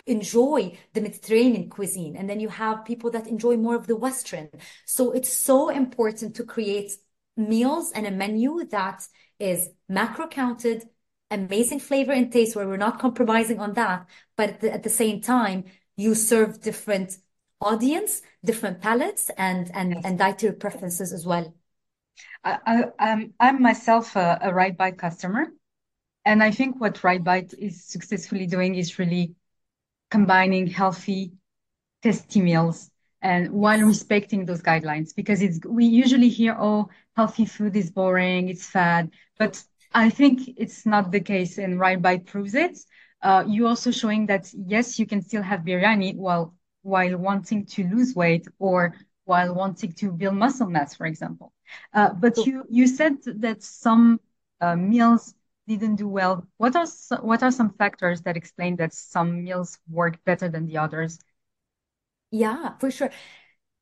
[0.07, 4.49] enjoy the Mediterranean cuisine and then you have people that enjoy more of the Western.
[4.85, 6.93] So it's so important to create
[7.37, 9.07] meals and a menu that
[9.39, 10.85] is macro counted,
[11.31, 14.07] amazing flavor and taste where we're not compromising on that.
[14.37, 15.65] But at the, at the same time,
[15.97, 17.19] you serve different
[17.61, 20.03] audience, different palates, and and yes.
[20.05, 21.55] and dietary preferences as well.
[22.45, 25.47] I, I am I'm myself a, a Right Bite customer,
[26.25, 29.35] and I think what Right Bite is successfully doing is really
[30.11, 31.33] combining healthy,
[32.03, 32.91] tasty meals
[33.23, 38.49] and while respecting those guidelines because it's we usually hear oh healthy food is boring
[38.49, 39.63] it's fad but
[39.95, 42.79] i think it's not the case and right bite proves it
[43.23, 46.55] uh, you also showing that yes you can still have biryani while
[46.87, 48.95] while wanting to lose weight or
[49.25, 51.53] while wanting to build muscle mass, for example.
[51.93, 54.21] Uh, but you you said that some
[54.61, 55.35] uh, meals
[55.67, 56.47] didn't do well.
[56.59, 56.87] What are
[57.23, 61.19] what are some factors that explain that some meals work better than the others?
[62.31, 63.11] Yeah, for sure.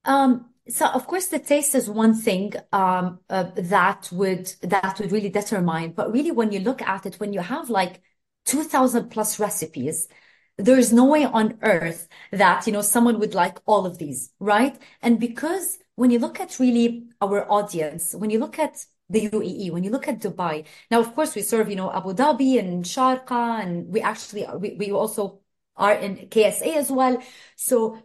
[0.05, 5.13] Um, so of course the taste is one thing um, uh, that would that would
[5.13, 5.93] really determine.
[5.93, 8.03] But really, when you look at it, when you have like
[8.45, 10.09] two thousand plus recipes,
[10.57, 14.79] there's no way on earth that, you know, someone would like all of these, right?
[15.03, 19.71] And because when you look at really our audience, when you look at the UAE,
[19.71, 22.85] when you look at Dubai, now, of course, we serve, you know, Abu Dhabi and
[22.85, 25.41] Sharjah, and we actually, we, we also
[25.77, 27.21] are in KSA as well.
[27.57, 28.03] So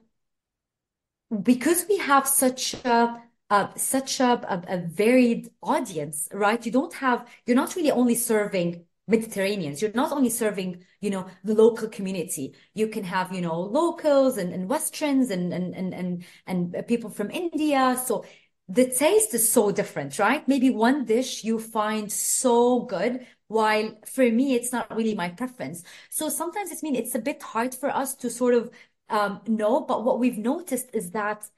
[1.44, 6.64] because we have such a, uh, such a, a, a varied audience, right?
[6.66, 9.82] You don't have, you're not really only serving Mediterraneans.
[9.82, 12.56] You're not only serving, you know, the local community.
[12.74, 17.10] You can have, you know, locals and, and Westerns and, and, and, and, and people
[17.10, 18.00] from India.
[18.06, 18.24] So
[18.68, 20.48] the taste is so different, right?
[20.48, 25.84] Maybe one dish you find so good, while for me, it's not really my preference.
[26.12, 28.70] So sometimes it's mean it's a bit hard for us to sort of
[29.10, 31.50] um, know, but what we've noticed is that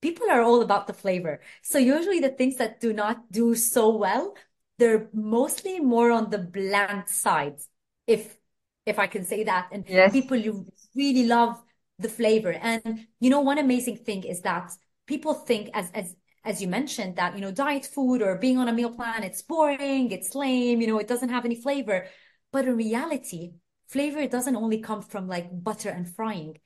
[0.00, 1.40] people are all about the flavor.
[1.62, 4.34] So usually the things that do not do so well
[4.78, 7.58] they're mostly more on the bland side,
[8.06, 8.36] if
[8.84, 9.68] if I can say that.
[9.72, 10.12] And yes.
[10.12, 11.60] people you really love
[11.98, 12.52] the flavor.
[12.52, 14.72] And you know, one amazing thing is that
[15.06, 18.68] people think as as as you mentioned that you know diet food or being on
[18.68, 22.06] a meal plan it's boring it's lame you know it doesn't have any flavor
[22.52, 23.52] but in reality
[23.88, 26.56] flavor doesn't only come from like butter and frying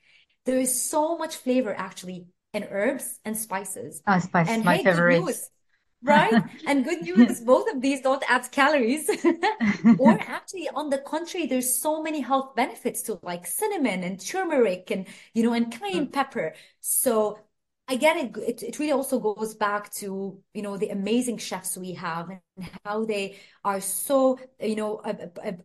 [0.45, 4.83] there is so much flavor actually in herbs and spices oh, spice and my hey,
[4.83, 5.35] favorite
[6.03, 6.43] right?
[6.67, 9.09] And good news, both of these don't add calories.
[9.99, 14.91] or actually, on the contrary, there's so many health benefits to like cinnamon and turmeric
[14.91, 16.13] and, you know, and cayenne mm.
[16.13, 16.53] pepper.
[16.79, 17.39] So
[17.87, 18.63] I get it, it.
[18.63, 23.05] It really also goes back to, you know, the amazing chefs we have and how
[23.05, 25.01] they are so, you know,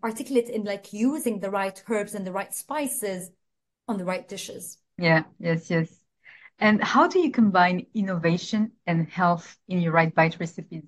[0.03, 3.31] articulate in like using the right herbs and the right spices
[3.87, 4.79] on the right dishes.
[4.99, 6.06] Yeah, yes, yes.
[6.59, 10.85] And how do you combine innovation and health in your right bite recipes?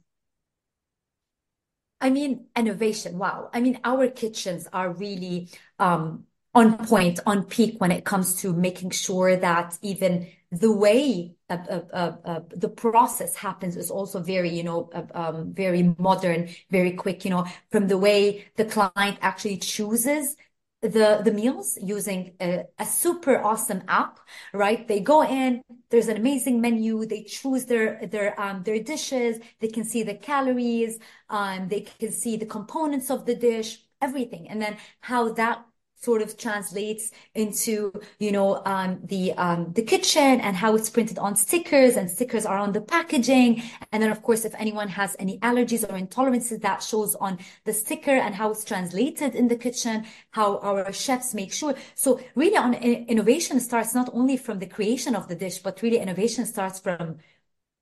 [2.01, 3.19] I mean, innovation.
[3.19, 3.51] Wow.
[3.53, 8.53] I mean, our kitchens are really um, on point, on peak when it comes to
[8.53, 14.49] making sure that even the way uh, uh, uh, the process happens is also very,
[14.49, 19.59] you know, um, very modern, very quick, you know, from the way the client actually
[19.59, 20.37] chooses
[20.81, 24.21] the the meals using a, a, super awesome app
[24.53, 24.87] right?
[24.87, 29.69] They go in there's an amazing menu they choose their their um their dishes they
[29.69, 30.99] can see the calories
[31.31, 34.49] um they can see the components of the dish everything.
[34.49, 35.65] And then how that
[36.01, 41.19] sort of translates into, you know, um, the um, the kitchen and how it's printed
[41.19, 43.63] on stickers and stickers are on the packaging.
[43.93, 47.73] And then, of course, if anyone has any allergies or intolerances, that shows on the
[47.73, 51.75] sticker and how it's translated in the kitchen, how our chefs make sure.
[51.95, 55.99] So really on innovation starts not only from the creation of the dish, but really
[55.99, 57.19] innovation starts from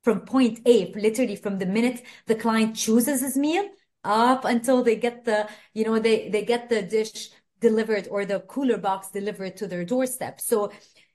[0.03, 3.69] from point A, literally from the minute the client chooses his meal
[4.05, 8.41] up until they get the, you know, they, they get the dish delivered or the
[8.41, 10.41] cooler box delivered to their doorstep.
[10.41, 10.73] So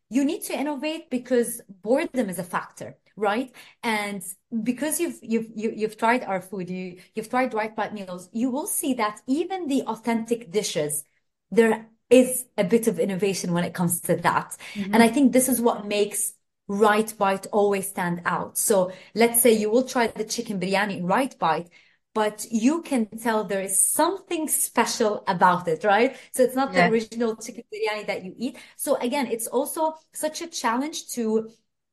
[0.10, 3.51] you need to innovate because boredom is a factor, right?
[3.84, 4.21] And
[4.63, 7.93] because you've you've you, have you have tried our food, you you've tried Right Bite
[7.93, 11.04] meals, you will see that even the authentic dishes,
[11.49, 14.58] there is a bit of innovation when it comes to that.
[14.73, 14.93] Mm-hmm.
[14.93, 16.34] And I think this is what makes
[16.67, 18.58] Right Bite always stand out.
[18.58, 21.69] So let's say you will try the chicken biryani in Right Bite,
[22.13, 26.15] but you can tell there is something special about it, right?
[26.34, 26.88] So it's not yeah.
[26.88, 28.58] the original chicken biryani that you eat.
[28.76, 31.50] So again, it's also such a challenge to,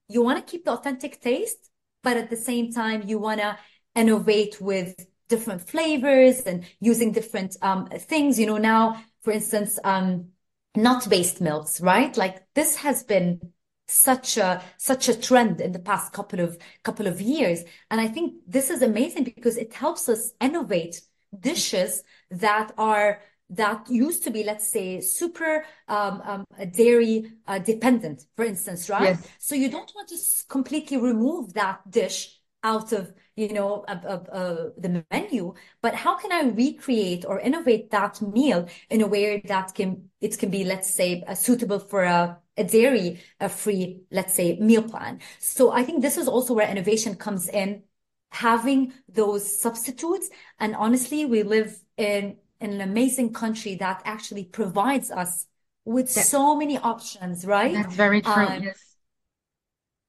[0.08, 1.70] you want to keep the authentic taste,
[2.02, 3.58] but at the same time, you want to
[3.94, 8.38] innovate with different flavors and using different um, things.
[8.38, 10.28] You know, now, for instance, um,
[10.74, 12.16] nut-based milks, right?
[12.16, 13.52] Like this has been
[13.88, 17.64] such a such a trend in the past couple of couple of years.
[17.90, 21.00] And i think this is amazing because it helps us innovate
[21.38, 23.20] dishes that are
[23.50, 29.02] that used to be let's say super um, um, dairy uh, dependent for instance right?
[29.02, 29.26] Yes.
[29.38, 30.16] so you don't want to
[30.48, 35.54] completely remove that dish out of you know uh, uh, the menu.
[35.80, 40.38] But how can i recreate or innovate that meal in a way that can it
[40.38, 44.82] can be let's say uh, suitable for a a dairy a free, let's say, meal
[44.82, 45.20] plan.
[45.38, 47.82] So I think this is also where innovation comes in,
[48.30, 50.28] having those substitutes.
[50.58, 55.46] And honestly, we live in, in an amazing country that actually provides us
[55.84, 57.74] with so many options, right?
[57.74, 58.32] That's very true.
[58.32, 58.96] Um, yes.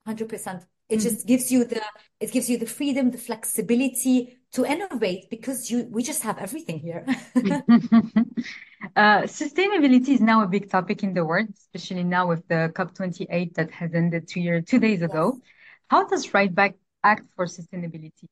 [0.08, 0.66] 100%.
[0.90, 1.02] It mm.
[1.04, 1.82] just gives you the,
[2.20, 6.80] it gives you the freedom, the flexibility to innovate because you, we just have everything
[6.80, 7.06] here.
[8.96, 13.54] Uh, sustainability is now a big topic in the world, especially now with the COP28
[13.56, 15.34] that has ended two year, two days ago.
[15.36, 15.42] Yes.
[15.90, 18.28] How does Right Bite act for sustainability?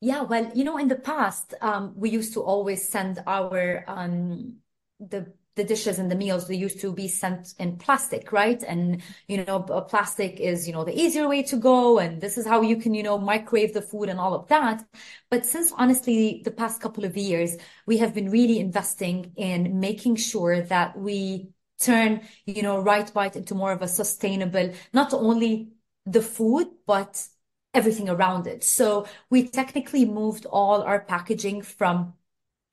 [0.00, 4.56] Yeah, well, you know, in the past, um, we used to always send our um,
[4.98, 8.62] the the dishes and the meals they used to be sent in plastic right?
[8.62, 12.46] And you know plastic is you know the easier way to go and this is
[12.46, 14.84] how you can you know microwave the food and all of that.
[15.30, 20.16] But since honestly the past couple of years we have been really investing in making
[20.16, 25.70] sure that we turn you know right bite into more of a sustainable not only
[26.06, 27.26] the food but
[27.74, 28.64] everything around it.
[28.64, 32.14] So we technically moved all our packaging from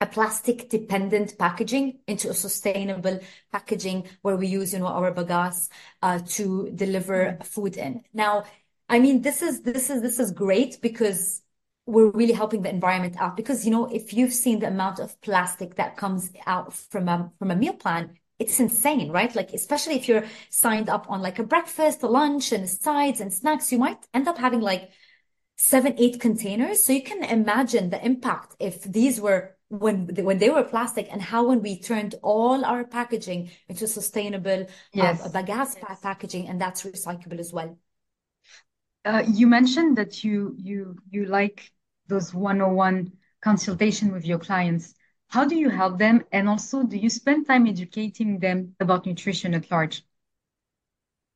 [0.01, 3.19] a plastic dependent packaging into a sustainable
[3.51, 5.69] packaging where we use, you know, our bagasse
[6.01, 7.43] uh, to deliver mm-hmm.
[7.43, 8.03] food in.
[8.13, 8.43] Now,
[8.89, 11.41] I mean, this is this is this is great because
[11.85, 13.37] we're really helping the environment out.
[13.37, 17.31] Because you know, if you've seen the amount of plastic that comes out from a
[17.37, 19.33] from a meal plan, it's insane, right?
[19.35, 23.31] Like, especially if you're signed up on like a breakfast, a lunch, and sides and
[23.31, 24.89] snacks, you might end up having like
[25.57, 26.83] seven, eight containers.
[26.83, 31.21] So you can imagine the impact if these were when when they were plastic and
[31.21, 35.25] how when we turned all our packaging into sustainable um, yes.
[35.25, 35.99] um, bagasse yes.
[36.01, 37.77] packaging and that's recyclable as well
[39.05, 41.71] uh, you mentioned that you you you like
[42.07, 44.93] those 101 consultation with your clients
[45.29, 49.53] how do you help them and also do you spend time educating them about nutrition
[49.53, 50.03] at large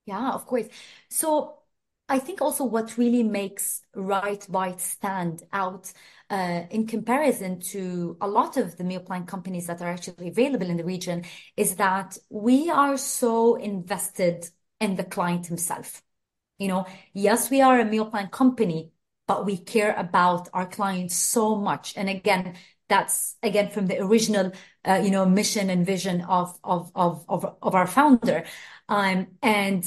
[0.06, 0.68] yeah of course
[1.10, 1.60] so
[2.08, 5.92] I think also what really makes Right Bite stand out
[6.30, 10.70] uh, in comparison to a lot of the meal plan companies that are actually available
[10.70, 11.24] in the region
[11.56, 16.02] is that we are so invested in the client himself.
[16.58, 18.92] You know, yes, we are a meal plan company,
[19.28, 21.94] but we care about our clients so much.
[21.98, 22.56] And again,
[22.88, 24.52] that's again from the original,
[24.88, 28.46] uh, you know, mission and vision of of of of, of our founder.
[28.88, 29.86] Um, and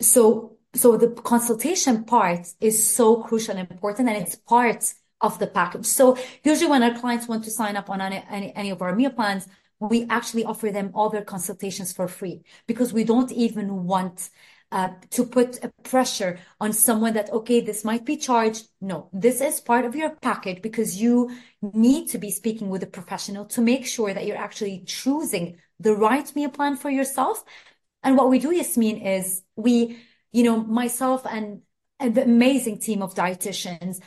[0.00, 5.46] so so the consultation part is so crucial and important and it's part of the
[5.46, 5.86] package.
[5.86, 8.94] So usually when our clients want to sign up on any, any, any of our
[8.94, 13.84] meal plans, we actually offer them all their consultations for free because we don't even
[13.84, 14.30] want
[14.70, 18.68] uh, to put a pressure on someone that, okay, this might be charged.
[18.80, 22.86] No, this is part of your package because you need to be speaking with a
[22.86, 27.44] professional to make sure that you're actually choosing the right meal plan for yourself.
[28.02, 29.98] And what we do, Yasmin, is we
[30.32, 31.62] you know, myself and,
[32.00, 34.00] the amazing team of dietitians,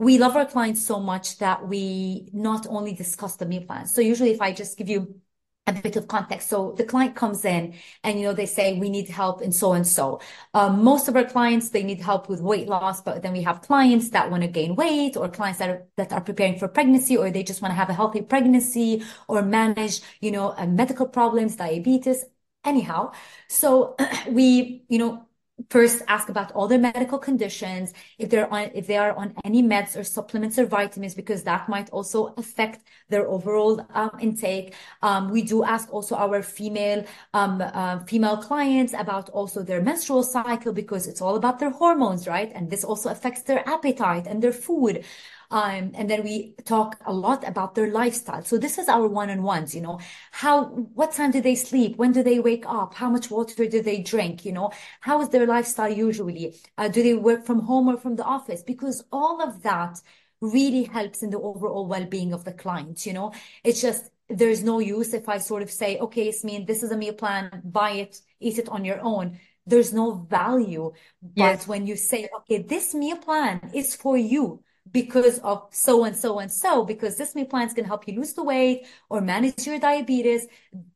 [0.00, 3.86] we love our clients so much that we not only discuss the meal plan.
[3.86, 5.20] So usually if I just give you
[5.66, 6.48] a bit of context.
[6.48, 9.74] So the client comes in and, you know, they say, we need help in so
[9.74, 10.22] and so.
[10.54, 13.60] Um, most of our clients, they need help with weight loss, but then we have
[13.60, 17.18] clients that want to gain weight or clients that are, that are preparing for pregnancy
[17.18, 21.06] or they just want to have a healthy pregnancy or manage, you know, uh, medical
[21.06, 22.24] problems, diabetes,
[22.64, 23.12] anyhow.
[23.48, 23.96] So
[24.30, 25.26] we, you know,
[25.68, 29.62] first ask about all their medical conditions, if they're on, if they are on any
[29.62, 34.74] meds or supplements or vitamins, because that might also affect their overall um, intake.
[35.02, 37.04] Um, we do ask also our female,
[37.34, 42.26] um, uh, female clients about also their menstrual cycle because it's all about their hormones,
[42.26, 42.50] right?
[42.54, 45.04] And this also affects their appetite and their food.
[45.52, 48.44] Um, and then we talk a lot about their lifestyle.
[48.44, 49.98] So this is our one-on-ones, you know,
[50.30, 51.96] how, what time do they sleep?
[51.96, 52.94] When do they wake up?
[52.94, 54.44] How much water do they drink?
[54.44, 54.70] You know,
[55.00, 56.54] how is their lifestyle usually?
[56.78, 58.62] Uh, do they work from home or from the office?
[58.62, 60.00] Because all of that
[60.40, 63.32] really helps in the overall well-being of the client, you know,
[63.64, 66.96] it's just, there's no use if I sort of say, okay, Yasmin, this is a
[66.96, 69.40] meal plan, buy it, eat it on your own.
[69.66, 70.92] There's no value.
[71.20, 71.68] But Yes.
[71.68, 74.62] when you say, okay, this meal plan is for you,
[74.92, 78.06] because of so and so and so, because this meal plan is going to help
[78.08, 80.46] you lose the weight or manage your diabetes.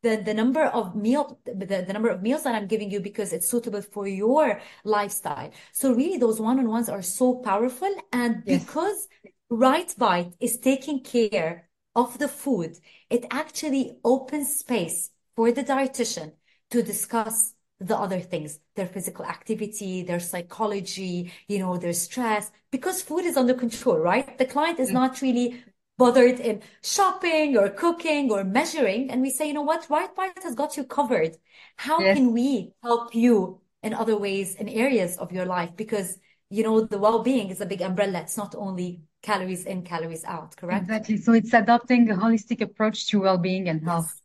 [0.02, 3.32] The, the number of meal, the, the number of meals that I'm giving you because
[3.32, 5.50] it's suitable for your lifestyle.
[5.72, 7.94] So really those one-on-ones are so powerful.
[8.12, 8.64] And Yes.
[8.64, 9.08] because
[9.50, 12.76] Right Bite is taking care of the food,
[13.10, 16.32] it actually opens space for the dietitian
[16.70, 17.53] to discuss
[17.86, 23.36] the other things, their physical activity, their psychology, you know, their stress, because food is
[23.36, 24.38] under control, right?
[24.38, 24.94] The client is Mm.
[24.94, 25.62] not really
[25.98, 29.10] bothered in shopping or cooking or measuring.
[29.10, 29.88] And we say, you know what?
[29.90, 31.36] Right Bite has got you covered.
[31.76, 32.16] How Yes.
[32.16, 35.70] can we help you in other ways, in areas of your life?
[35.76, 36.18] Because,
[36.50, 38.20] you know, the well-being is a big umbrella.
[38.20, 40.86] It's not only calories in, calories out, correct?
[40.86, 41.16] Exactly.
[41.18, 44.06] So it's adopting a holistic approach to well-being and health.
[44.06, 44.22] Yes,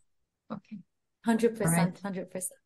[0.52, 0.78] Okay.
[1.26, 1.94] 100%, All right.
[1.94, 2.59] 100%.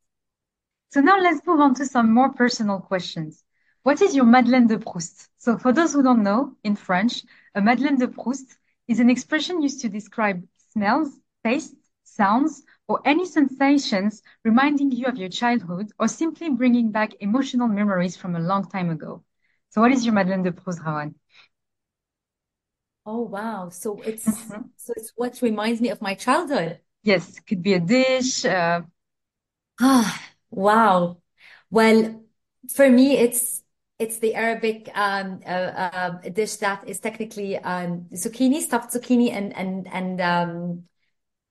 [0.94, 3.44] So now let's move on to some more personal questions.
[3.82, 5.28] What is your Madeleine de Proust?
[5.40, 7.24] So for those who don't know, in French,
[7.56, 8.56] a Madeleine de Proust
[8.88, 11.10] is an expression used to describe smells,
[11.44, 11.74] tastes,
[12.04, 18.16] sounds, or any sensations reminding you of your childhood or simply bringing back emotional memories
[18.16, 19.24] from a long time ago.
[19.72, 21.16] So what is your Madeleine de Proust, Rawan?
[23.04, 23.70] Oh, wow.
[23.70, 24.70] So it's Mhm.
[24.78, 26.82] so it's what reminds me of my childhood.
[27.02, 28.46] Yes, could be a dish.
[28.46, 28.84] Uh,
[29.80, 31.22] Ah, wow.
[31.70, 32.24] Well,
[32.74, 33.64] for me, it's
[34.00, 39.56] it's the Arabic um, uh, uh, dish that is technically um, zucchini, stuffed zucchini, and
[39.56, 40.84] and and um,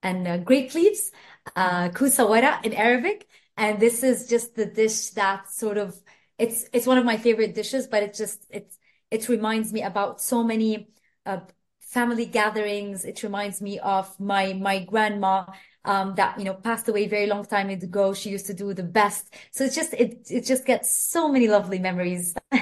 [0.03, 1.11] and uh, grape leaves,
[1.55, 3.27] uh, kusawara in Arabic.
[3.57, 5.99] And this is just the dish that sort of
[6.37, 8.77] it's it's one of my favorite dishes, but it just it's
[9.11, 10.89] it reminds me about so many
[11.25, 11.39] uh,
[11.81, 13.05] family gatherings.
[13.05, 15.45] It reminds me of my my grandma
[15.85, 18.13] um, that you know passed away a very long time ago.
[18.13, 19.33] She used to do the best.
[19.51, 22.35] So it's just it it just gets so many lovely memories.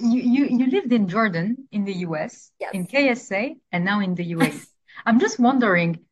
[0.00, 4.24] You, you, you lived in Jordan in the US, in KSA, and now in the
[4.26, 4.72] US.
[5.06, 6.04] I'm just wondering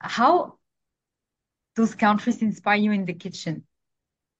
[0.00, 0.58] how
[1.74, 3.66] those countries inspire you in the kitchen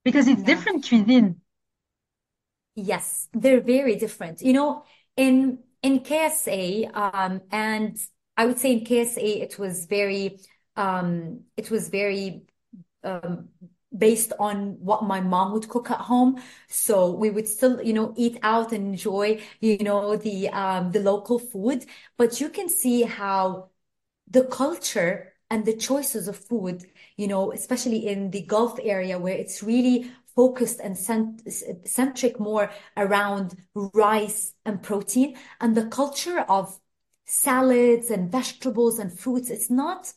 [0.03, 0.43] because it's Yeah.
[0.43, 1.41] different cuisine.
[2.75, 4.41] Yes, they're very different.
[4.41, 4.83] You know,
[5.17, 7.97] in in KSA, um, and
[8.41, 10.39] I would say in KSA it was very
[10.75, 12.43] um it was very
[13.03, 13.49] um
[13.95, 16.41] based on what my mom would cook at home.
[16.69, 21.01] So we would still, you know, eat out and enjoy, you know, the um the
[21.01, 21.85] local food.
[22.17, 23.69] But you can see how
[24.27, 26.85] the culture and the choices of food,
[27.17, 31.43] you know, especially in the Gulf area where it's really focused and cent
[31.85, 36.80] centric more around rice and protein and the culture of
[37.31, 40.13] salads and vegetables and fruits, it's not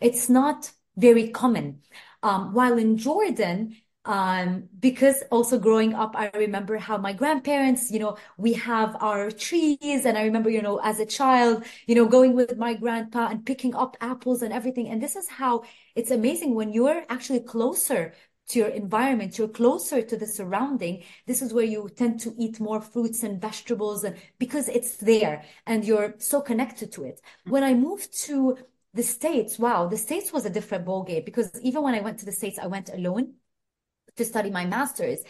[0.00, 1.80] it's not very common.
[2.22, 8.00] Um, while in Jordan, um, because also growing up, I remember how my grandparents, you
[8.00, 12.06] know, we have our trees, and I remember, you know, as a child, you know,
[12.06, 14.88] going with my grandpa and picking up apples and everything.
[14.88, 18.12] And this is how it's amazing when you're actually closer
[18.48, 21.04] to your environment, you're closer to the surrounding.
[21.26, 25.44] This is where you tend to eat more fruits and vegetables, and because it's there
[25.66, 27.20] and you're so connected to it.
[27.46, 27.52] Mm.
[27.52, 28.58] When I moved to
[28.94, 32.26] the States, wow, the States was a different ballgame because even when I went to
[32.26, 33.34] the States, I went alone
[34.16, 35.20] to study my master's.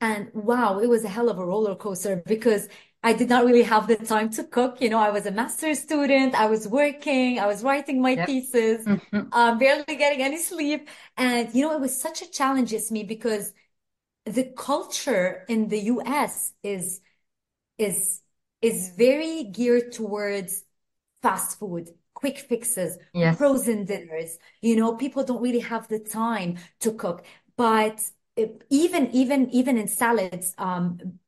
[0.00, 2.68] And wow, it was a hell of a roller coaster because
[3.02, 4.80] I did not really have the time to cook.
[4.80, 8.26] You know, I was a master's student, I was working, I was writing my Yep.
[8.26, 9.32] thesis, Mhm.
[9.32, 10.88] um, barely getting any sleep.
[11.16, 13.52] And, you know, it was such a challenge to me because
[14.26, 17.00] the culture in the US is
[17.78, 18.22] is
[18.62, 20.64] is very geared towards
[21.22, 23.38] fast food, quick fixes, Yes.
[23.38, 24.38] frozen dinners.
[24.60, 27.24] You know, people don't really have the time to cook.
[27.56, 28.02] But
[28.36, 31.18] it- even even even in salads, um,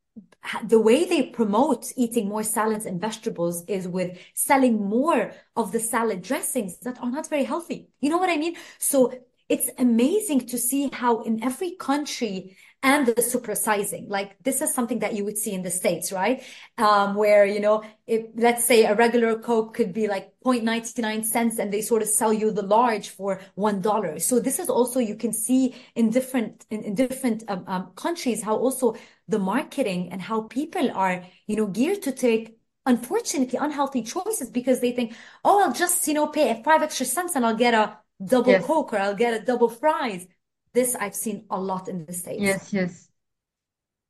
[0.65, 5.81] the way they promote eating more salads and vegetables is with selling more of the
[5.81, 7.89] salad dressings that are not very healthy.
[8.01, 8.57] You know what I mean?
[8.79, 9.13] So
[9.49, 14.99] it's amazing to see how in every country and the supersizing, like this is something
[15.01, 16.43] that you would see in the States, right?
[16.79, 21.59] Um, where, you know, if let's say a regular Coke could be like 0.99 cents
[21.59, 24.19] and they sort of sell you the large for $1.
[24.21, 28.43] So this is also, you can see in different, in, in different um, um, countries,
[28.43, 28.97] how also
[29.29, 34.81] the marketing and how people are, you know, geared to take unfortunately unhealthy choices because
[34.81, 35.15] they think,
[35.45, 38.67] oh, I'll just, you know, pay five extra cents and I'll get a double Yes.
[38.67, 40.27] Coke or I'll get a double fries.
[40.75, 42.43] This I've seen a lot in the States.
[42.43, 43.09] Yes, yes.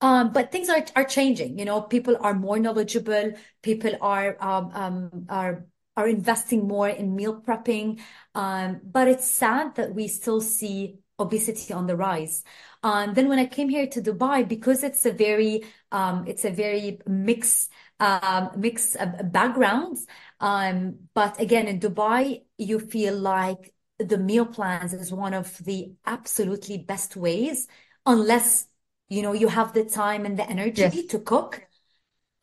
[0.00, 1.58] Um, but things are are changing.
[1.58, 3.34] You know, people are more knowledgeable.
[3.62, 8.00] People are um, um, are are investing more in meal prepping.
[8.34, 12.42] Um, but it's sad that we still see obesity on the rise.
[12.82, 16.50] Um, then when I came here to Dubai, because it's a very um, it's a
[16.50, 17.68] very mix
[18.00, 20.06] um, mix of backgrounds.
[20.40, 25.94] Um, but again, in Dubai, you feel like the meal plans is one of the
[26.06, 27.68] absolutely best ways,
[28.06, 28.68] unless
[29.08, 31.06] you know, you have the time and the energy Yes.
[31.08, 31.66] to cook.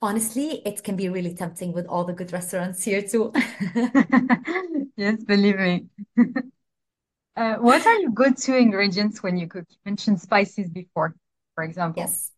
[0.02, 3.34] Honestly, it can be really tempting with all the good restaurants here too.
[4.96, 5.88] Yes, believe me.
[7.36, 9.66] Uh, what are your go-to ingredients when you cook?
[9.70, 11.16] You mentioned spices before,
[11.56, 12.04] for example.
[12.04, 12.32] Yes.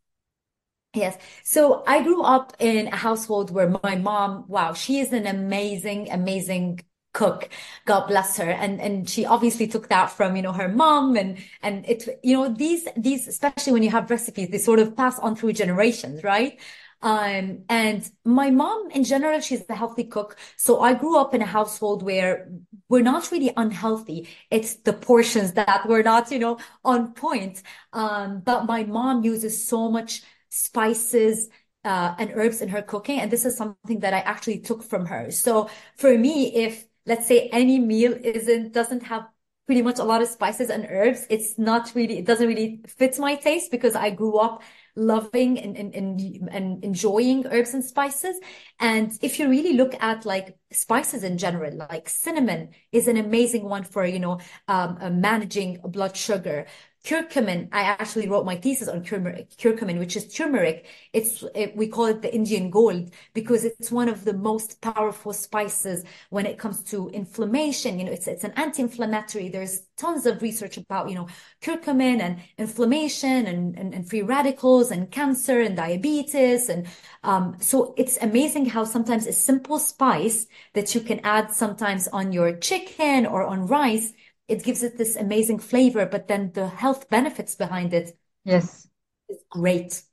[0.94, 1.18] Yes.
[1.44, 6.10] So I grew up in a household where my mom, wow, she is an amazing,
[6.12, 6.82] amazing
[7.14, 7.50] cook.
[7.86, 8.50] God bless her.
[8.50, 12.34] And and she obviously took that from, you know, her mom and and it, you
[12.36, 16.24] know, these these especially when you have recipes, they sort of pass on through generations,
[16.24, 16.60] right?
[17.04, 20.38] Um, and my mom in general, she's a healthy cook.
[20.56, 22.50] So I grew up in a household where
[22.90, 24.28] we're not really unhealthy.
[24.52, 27.64] It's the portions that were not, you know, on point.
[27.92, 31.50] Um, but my mom uses so much spices
[31.84, 35.08] uh, and herbs in her cooking, and this is something that I actually took from
[35.08, 35.32] her.
[35.32, 39.28] So for me, if let's say any meal isn't doesn't have
[39.68, 43.18] pretty much a lot of spices and herbs, it's not really it doesn't really fit
[43.20, 44.62] my taste because I grew up
[44.96, 48.38] loving and, and, and, and enjoying herbs and spices.
[48.80, 53.64] And if you really look at like spices in general, like cinnamon is an amazing
[53.64, 56.66] one for, you know, um, uh, managing blood sugar.
[57.04, 60.86] Curcumin, I actually wrote my thesis on curcumin, which is turmeric.
[61.14, 65.34] It's it, we call it the Indian gold because it's one of the most powerful
[65.34, 67.98] spices when it comes to inflammation.
[67.98, 69.50] You know, it's it's an anti-inflammatory.
[69.50, 71.28] There's tons of research about you know
[71.64, 76.86] curcumin and inflammation and and, and free radicals and cancer and diabetes and
[77.24, 82.32] um, so it's amazing how sometimes a simple spice that you can add sometimes on
[82.32, 84.14] your chicken or on rice
[84.52, 88.88] it gives it this amazing flavor, but then the health benefits behind it Yes.
[89.30, 90.04] is great.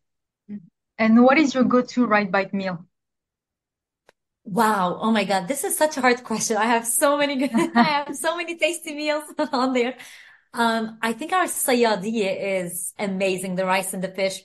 [0.98, 2.84] And what is your go-to right bite meal?
[4.44, 4.98] Wow.
[5.00, 5.46] Oh my God.
[5.48, 6.56] This is such a hard question.
[6.56, 9.96] I have so many good, I have so many tasty meals on there.
[10.54, 14.42] Um, I think our sayadiye is amazing, the rice and the fish.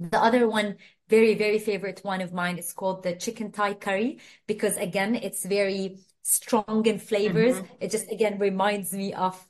[0.00, 0.76] The other one,
[1.08, 5.44] very, very favorite one of mine is called the chicken Thai curry because again, it's
[5.46, 7.60] very strong in flavors.
[7.60, 7.68] Mhm.
[7.80, 9.48] It just again reminds me of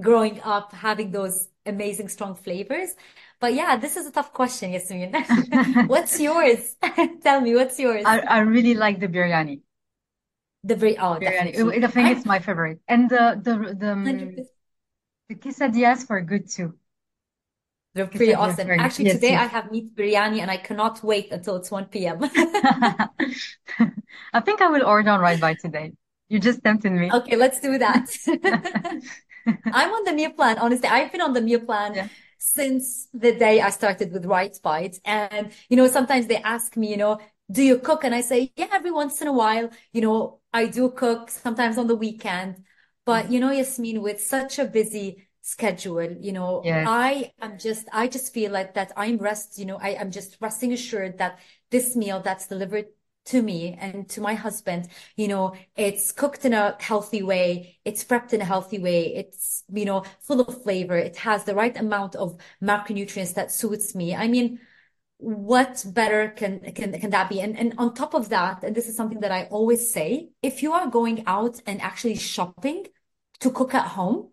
[0.00, 2.96] growing up having those amazing strong flavors.
[3.40, 5.14] But yeah, this is a tough question, Yasmin.
[5.86, 6.76] What's yours?
[7.22, 8.12] Tell me, what's yours?
[8.12, 9.62] I, I really like the biryani.
[10.64, 11.54] The very, oh, Biryani.
[11.54, 11.84] definitely.
[11.84, 12.80] I think I'm it's my favorite.
[12.88, 14.54] And the the the um, 100%.
[15.28, 16.78] the quesadillas were good too.
[17.94, 18.66] They're pretty Quesadillas awesome.
[18.66, 18.78] good.
[18.78, 22.20] Actually, Yes, today I have meat biryani and I cannot wait until it's 1 p.m.
[24.32, 25.92] I think I will order on Right Bite today.
[26.34, 27.12] You just tempted me.
[27.12, 28.10] Okay, let's do that.
[29.46, 30.58] I'm on the meal plan.
[30.58, 32.08] Honestly, I've been on the meal plan Yeah.
[32.38, 34.98] since the day I started with Right Bite.
[35.04, 37.20] And, you know, sometimes they ask me, you know,
[37.52, 38.02] do you cook?
[38.02, 41.78] And I say, yeah, every once in a while, you know, I do cook sometimes
[41.78, 42.64] on the weekend.
[43.06, 43.30] But, mm.
[43.30, 46.84] you know, Yasmin, with such a busy schedule, you know, Yes.
[46.90, 50.38] I am just, I just feel like that I'm rest, you know, I am just
[50.40, 51.38] resting assured that
[51.70, 52.86] this meal that's delivered
[53.26, 58.04] to me and to my husband, you know, it's cooked in a healthy way, it's
[58.04, 61.76] prepped in a healthy way, it's, you know, full of flavor, it has the right
[61.78, 64.14] amount of macronutrients that suits me.
[64.14, 64.60] I mean,
[65.18, 67.40] what better can can can that be?
[67.40, 70.62] And and on top of that, and this is something that I always say, if
[70.62, 72.86] you are going out and actually shopping
[73.40, 74.30] to cook at home,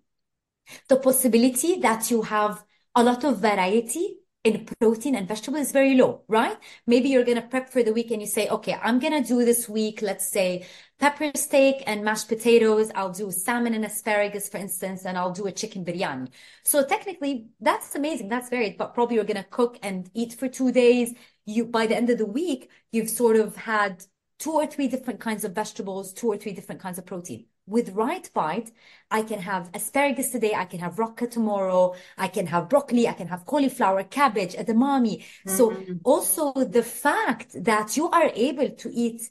[0.89, 2.63] the possibility that you have
[2.95, 6.57] a lot of variety in protein and vegetable is very low, right?
[6.87, 9.27] Maybe you're going to prep for the week and you say, okay, I'm going to
[9.27, 10.65] do this week, let's say
[10.99, 12.91] pepper steak and mashed potatoes.
[12.95, 16.29] I'll do salmon and asparagus, for instance, and I'll do a chicken biryani.
[16.63, 18.29] So technically that's amazing.
[18.29, 21.13] That's varied, but probably you're going to cook and eat for two days.
[21.45, 24.03] You, by the end of the week, you've sort of had
[24.39, 27.89] two or three different kinds of vegetables, two or three different kinds of protein with
[27.91, 28.71] right bite,
[29.09, 33.13] I can have asparagus today, I can have rocca tomorrow, I can have broccoli, I
[33.13, 35.19] can have cauliflower, cabbage, edamame.
[35.19, 35.55] Mm-hmm.
[35.57, 39.21] So also the fact that you are able to eat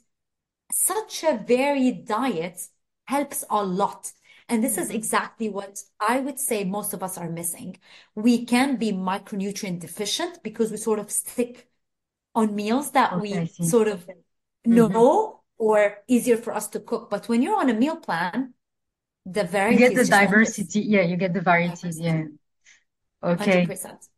[0.73, 2.59] such a varied diet
[3.05, 4.11] helps a lot.
[4.49, 4.81] And this mm-hmm.
[4.81, 7.77] is exactly what I would say most of us are missing.
[8.15, 11.69] We can be micronutrient deficient because we sort of stick
[12.33, 14.73] on meals that okay, we sort of mm-hmm.
[14.73, 17.11] know or easier for us to cook.
[17.11, 18.55] But when you're on a meal plan,
[19.27, 20.81] the variety you get the diversity.
[20.81, 21.89] Yeah, you get the variety.
[21.93, 22.23] Yeah.
[23.23, 23.67] Okay.
[23.67, 24.09] 100%.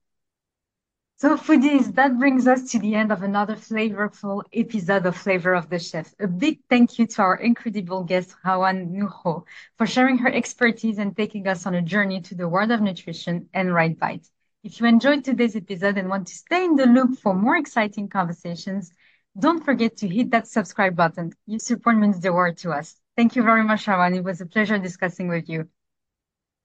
[1.17, 5.69] So foodies, that brings us to the end of another flavorful episode of Flavor of
[5.69, 6.13] the Chef.
[6.19, 9.43] A big thank you to our incredible guest, Rawan Nucho,
[9.77, 13.49] for sharing her expertise and taking us on a journey to the world of nutrition
[13.53, 14.27] and right bite.
[14.63, 18.07] If you enjoyed today's episode and want to stay in the loop for more exciting
[18.07, 18.93] conversations,
[19.38, 21.34] don't forget to hit that subscribe button.
[21.45, 22.95] Your support means the world to us.
[23.15, 24.15] Thank you very much, Rawan.
[24.15, 25.67] It was a pleasure discussing with you.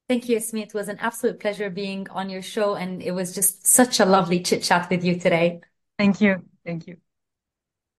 [0.09, 0.63] Thank you, Yasmin.
[0.63, 4.07] It was an absolute pleasure being on your show, and it was just such a
[4.07, 5.61] lovely chit chat with you today.
[5.99, 6.43] Thank you.
[6.65, 6.97] Thank you.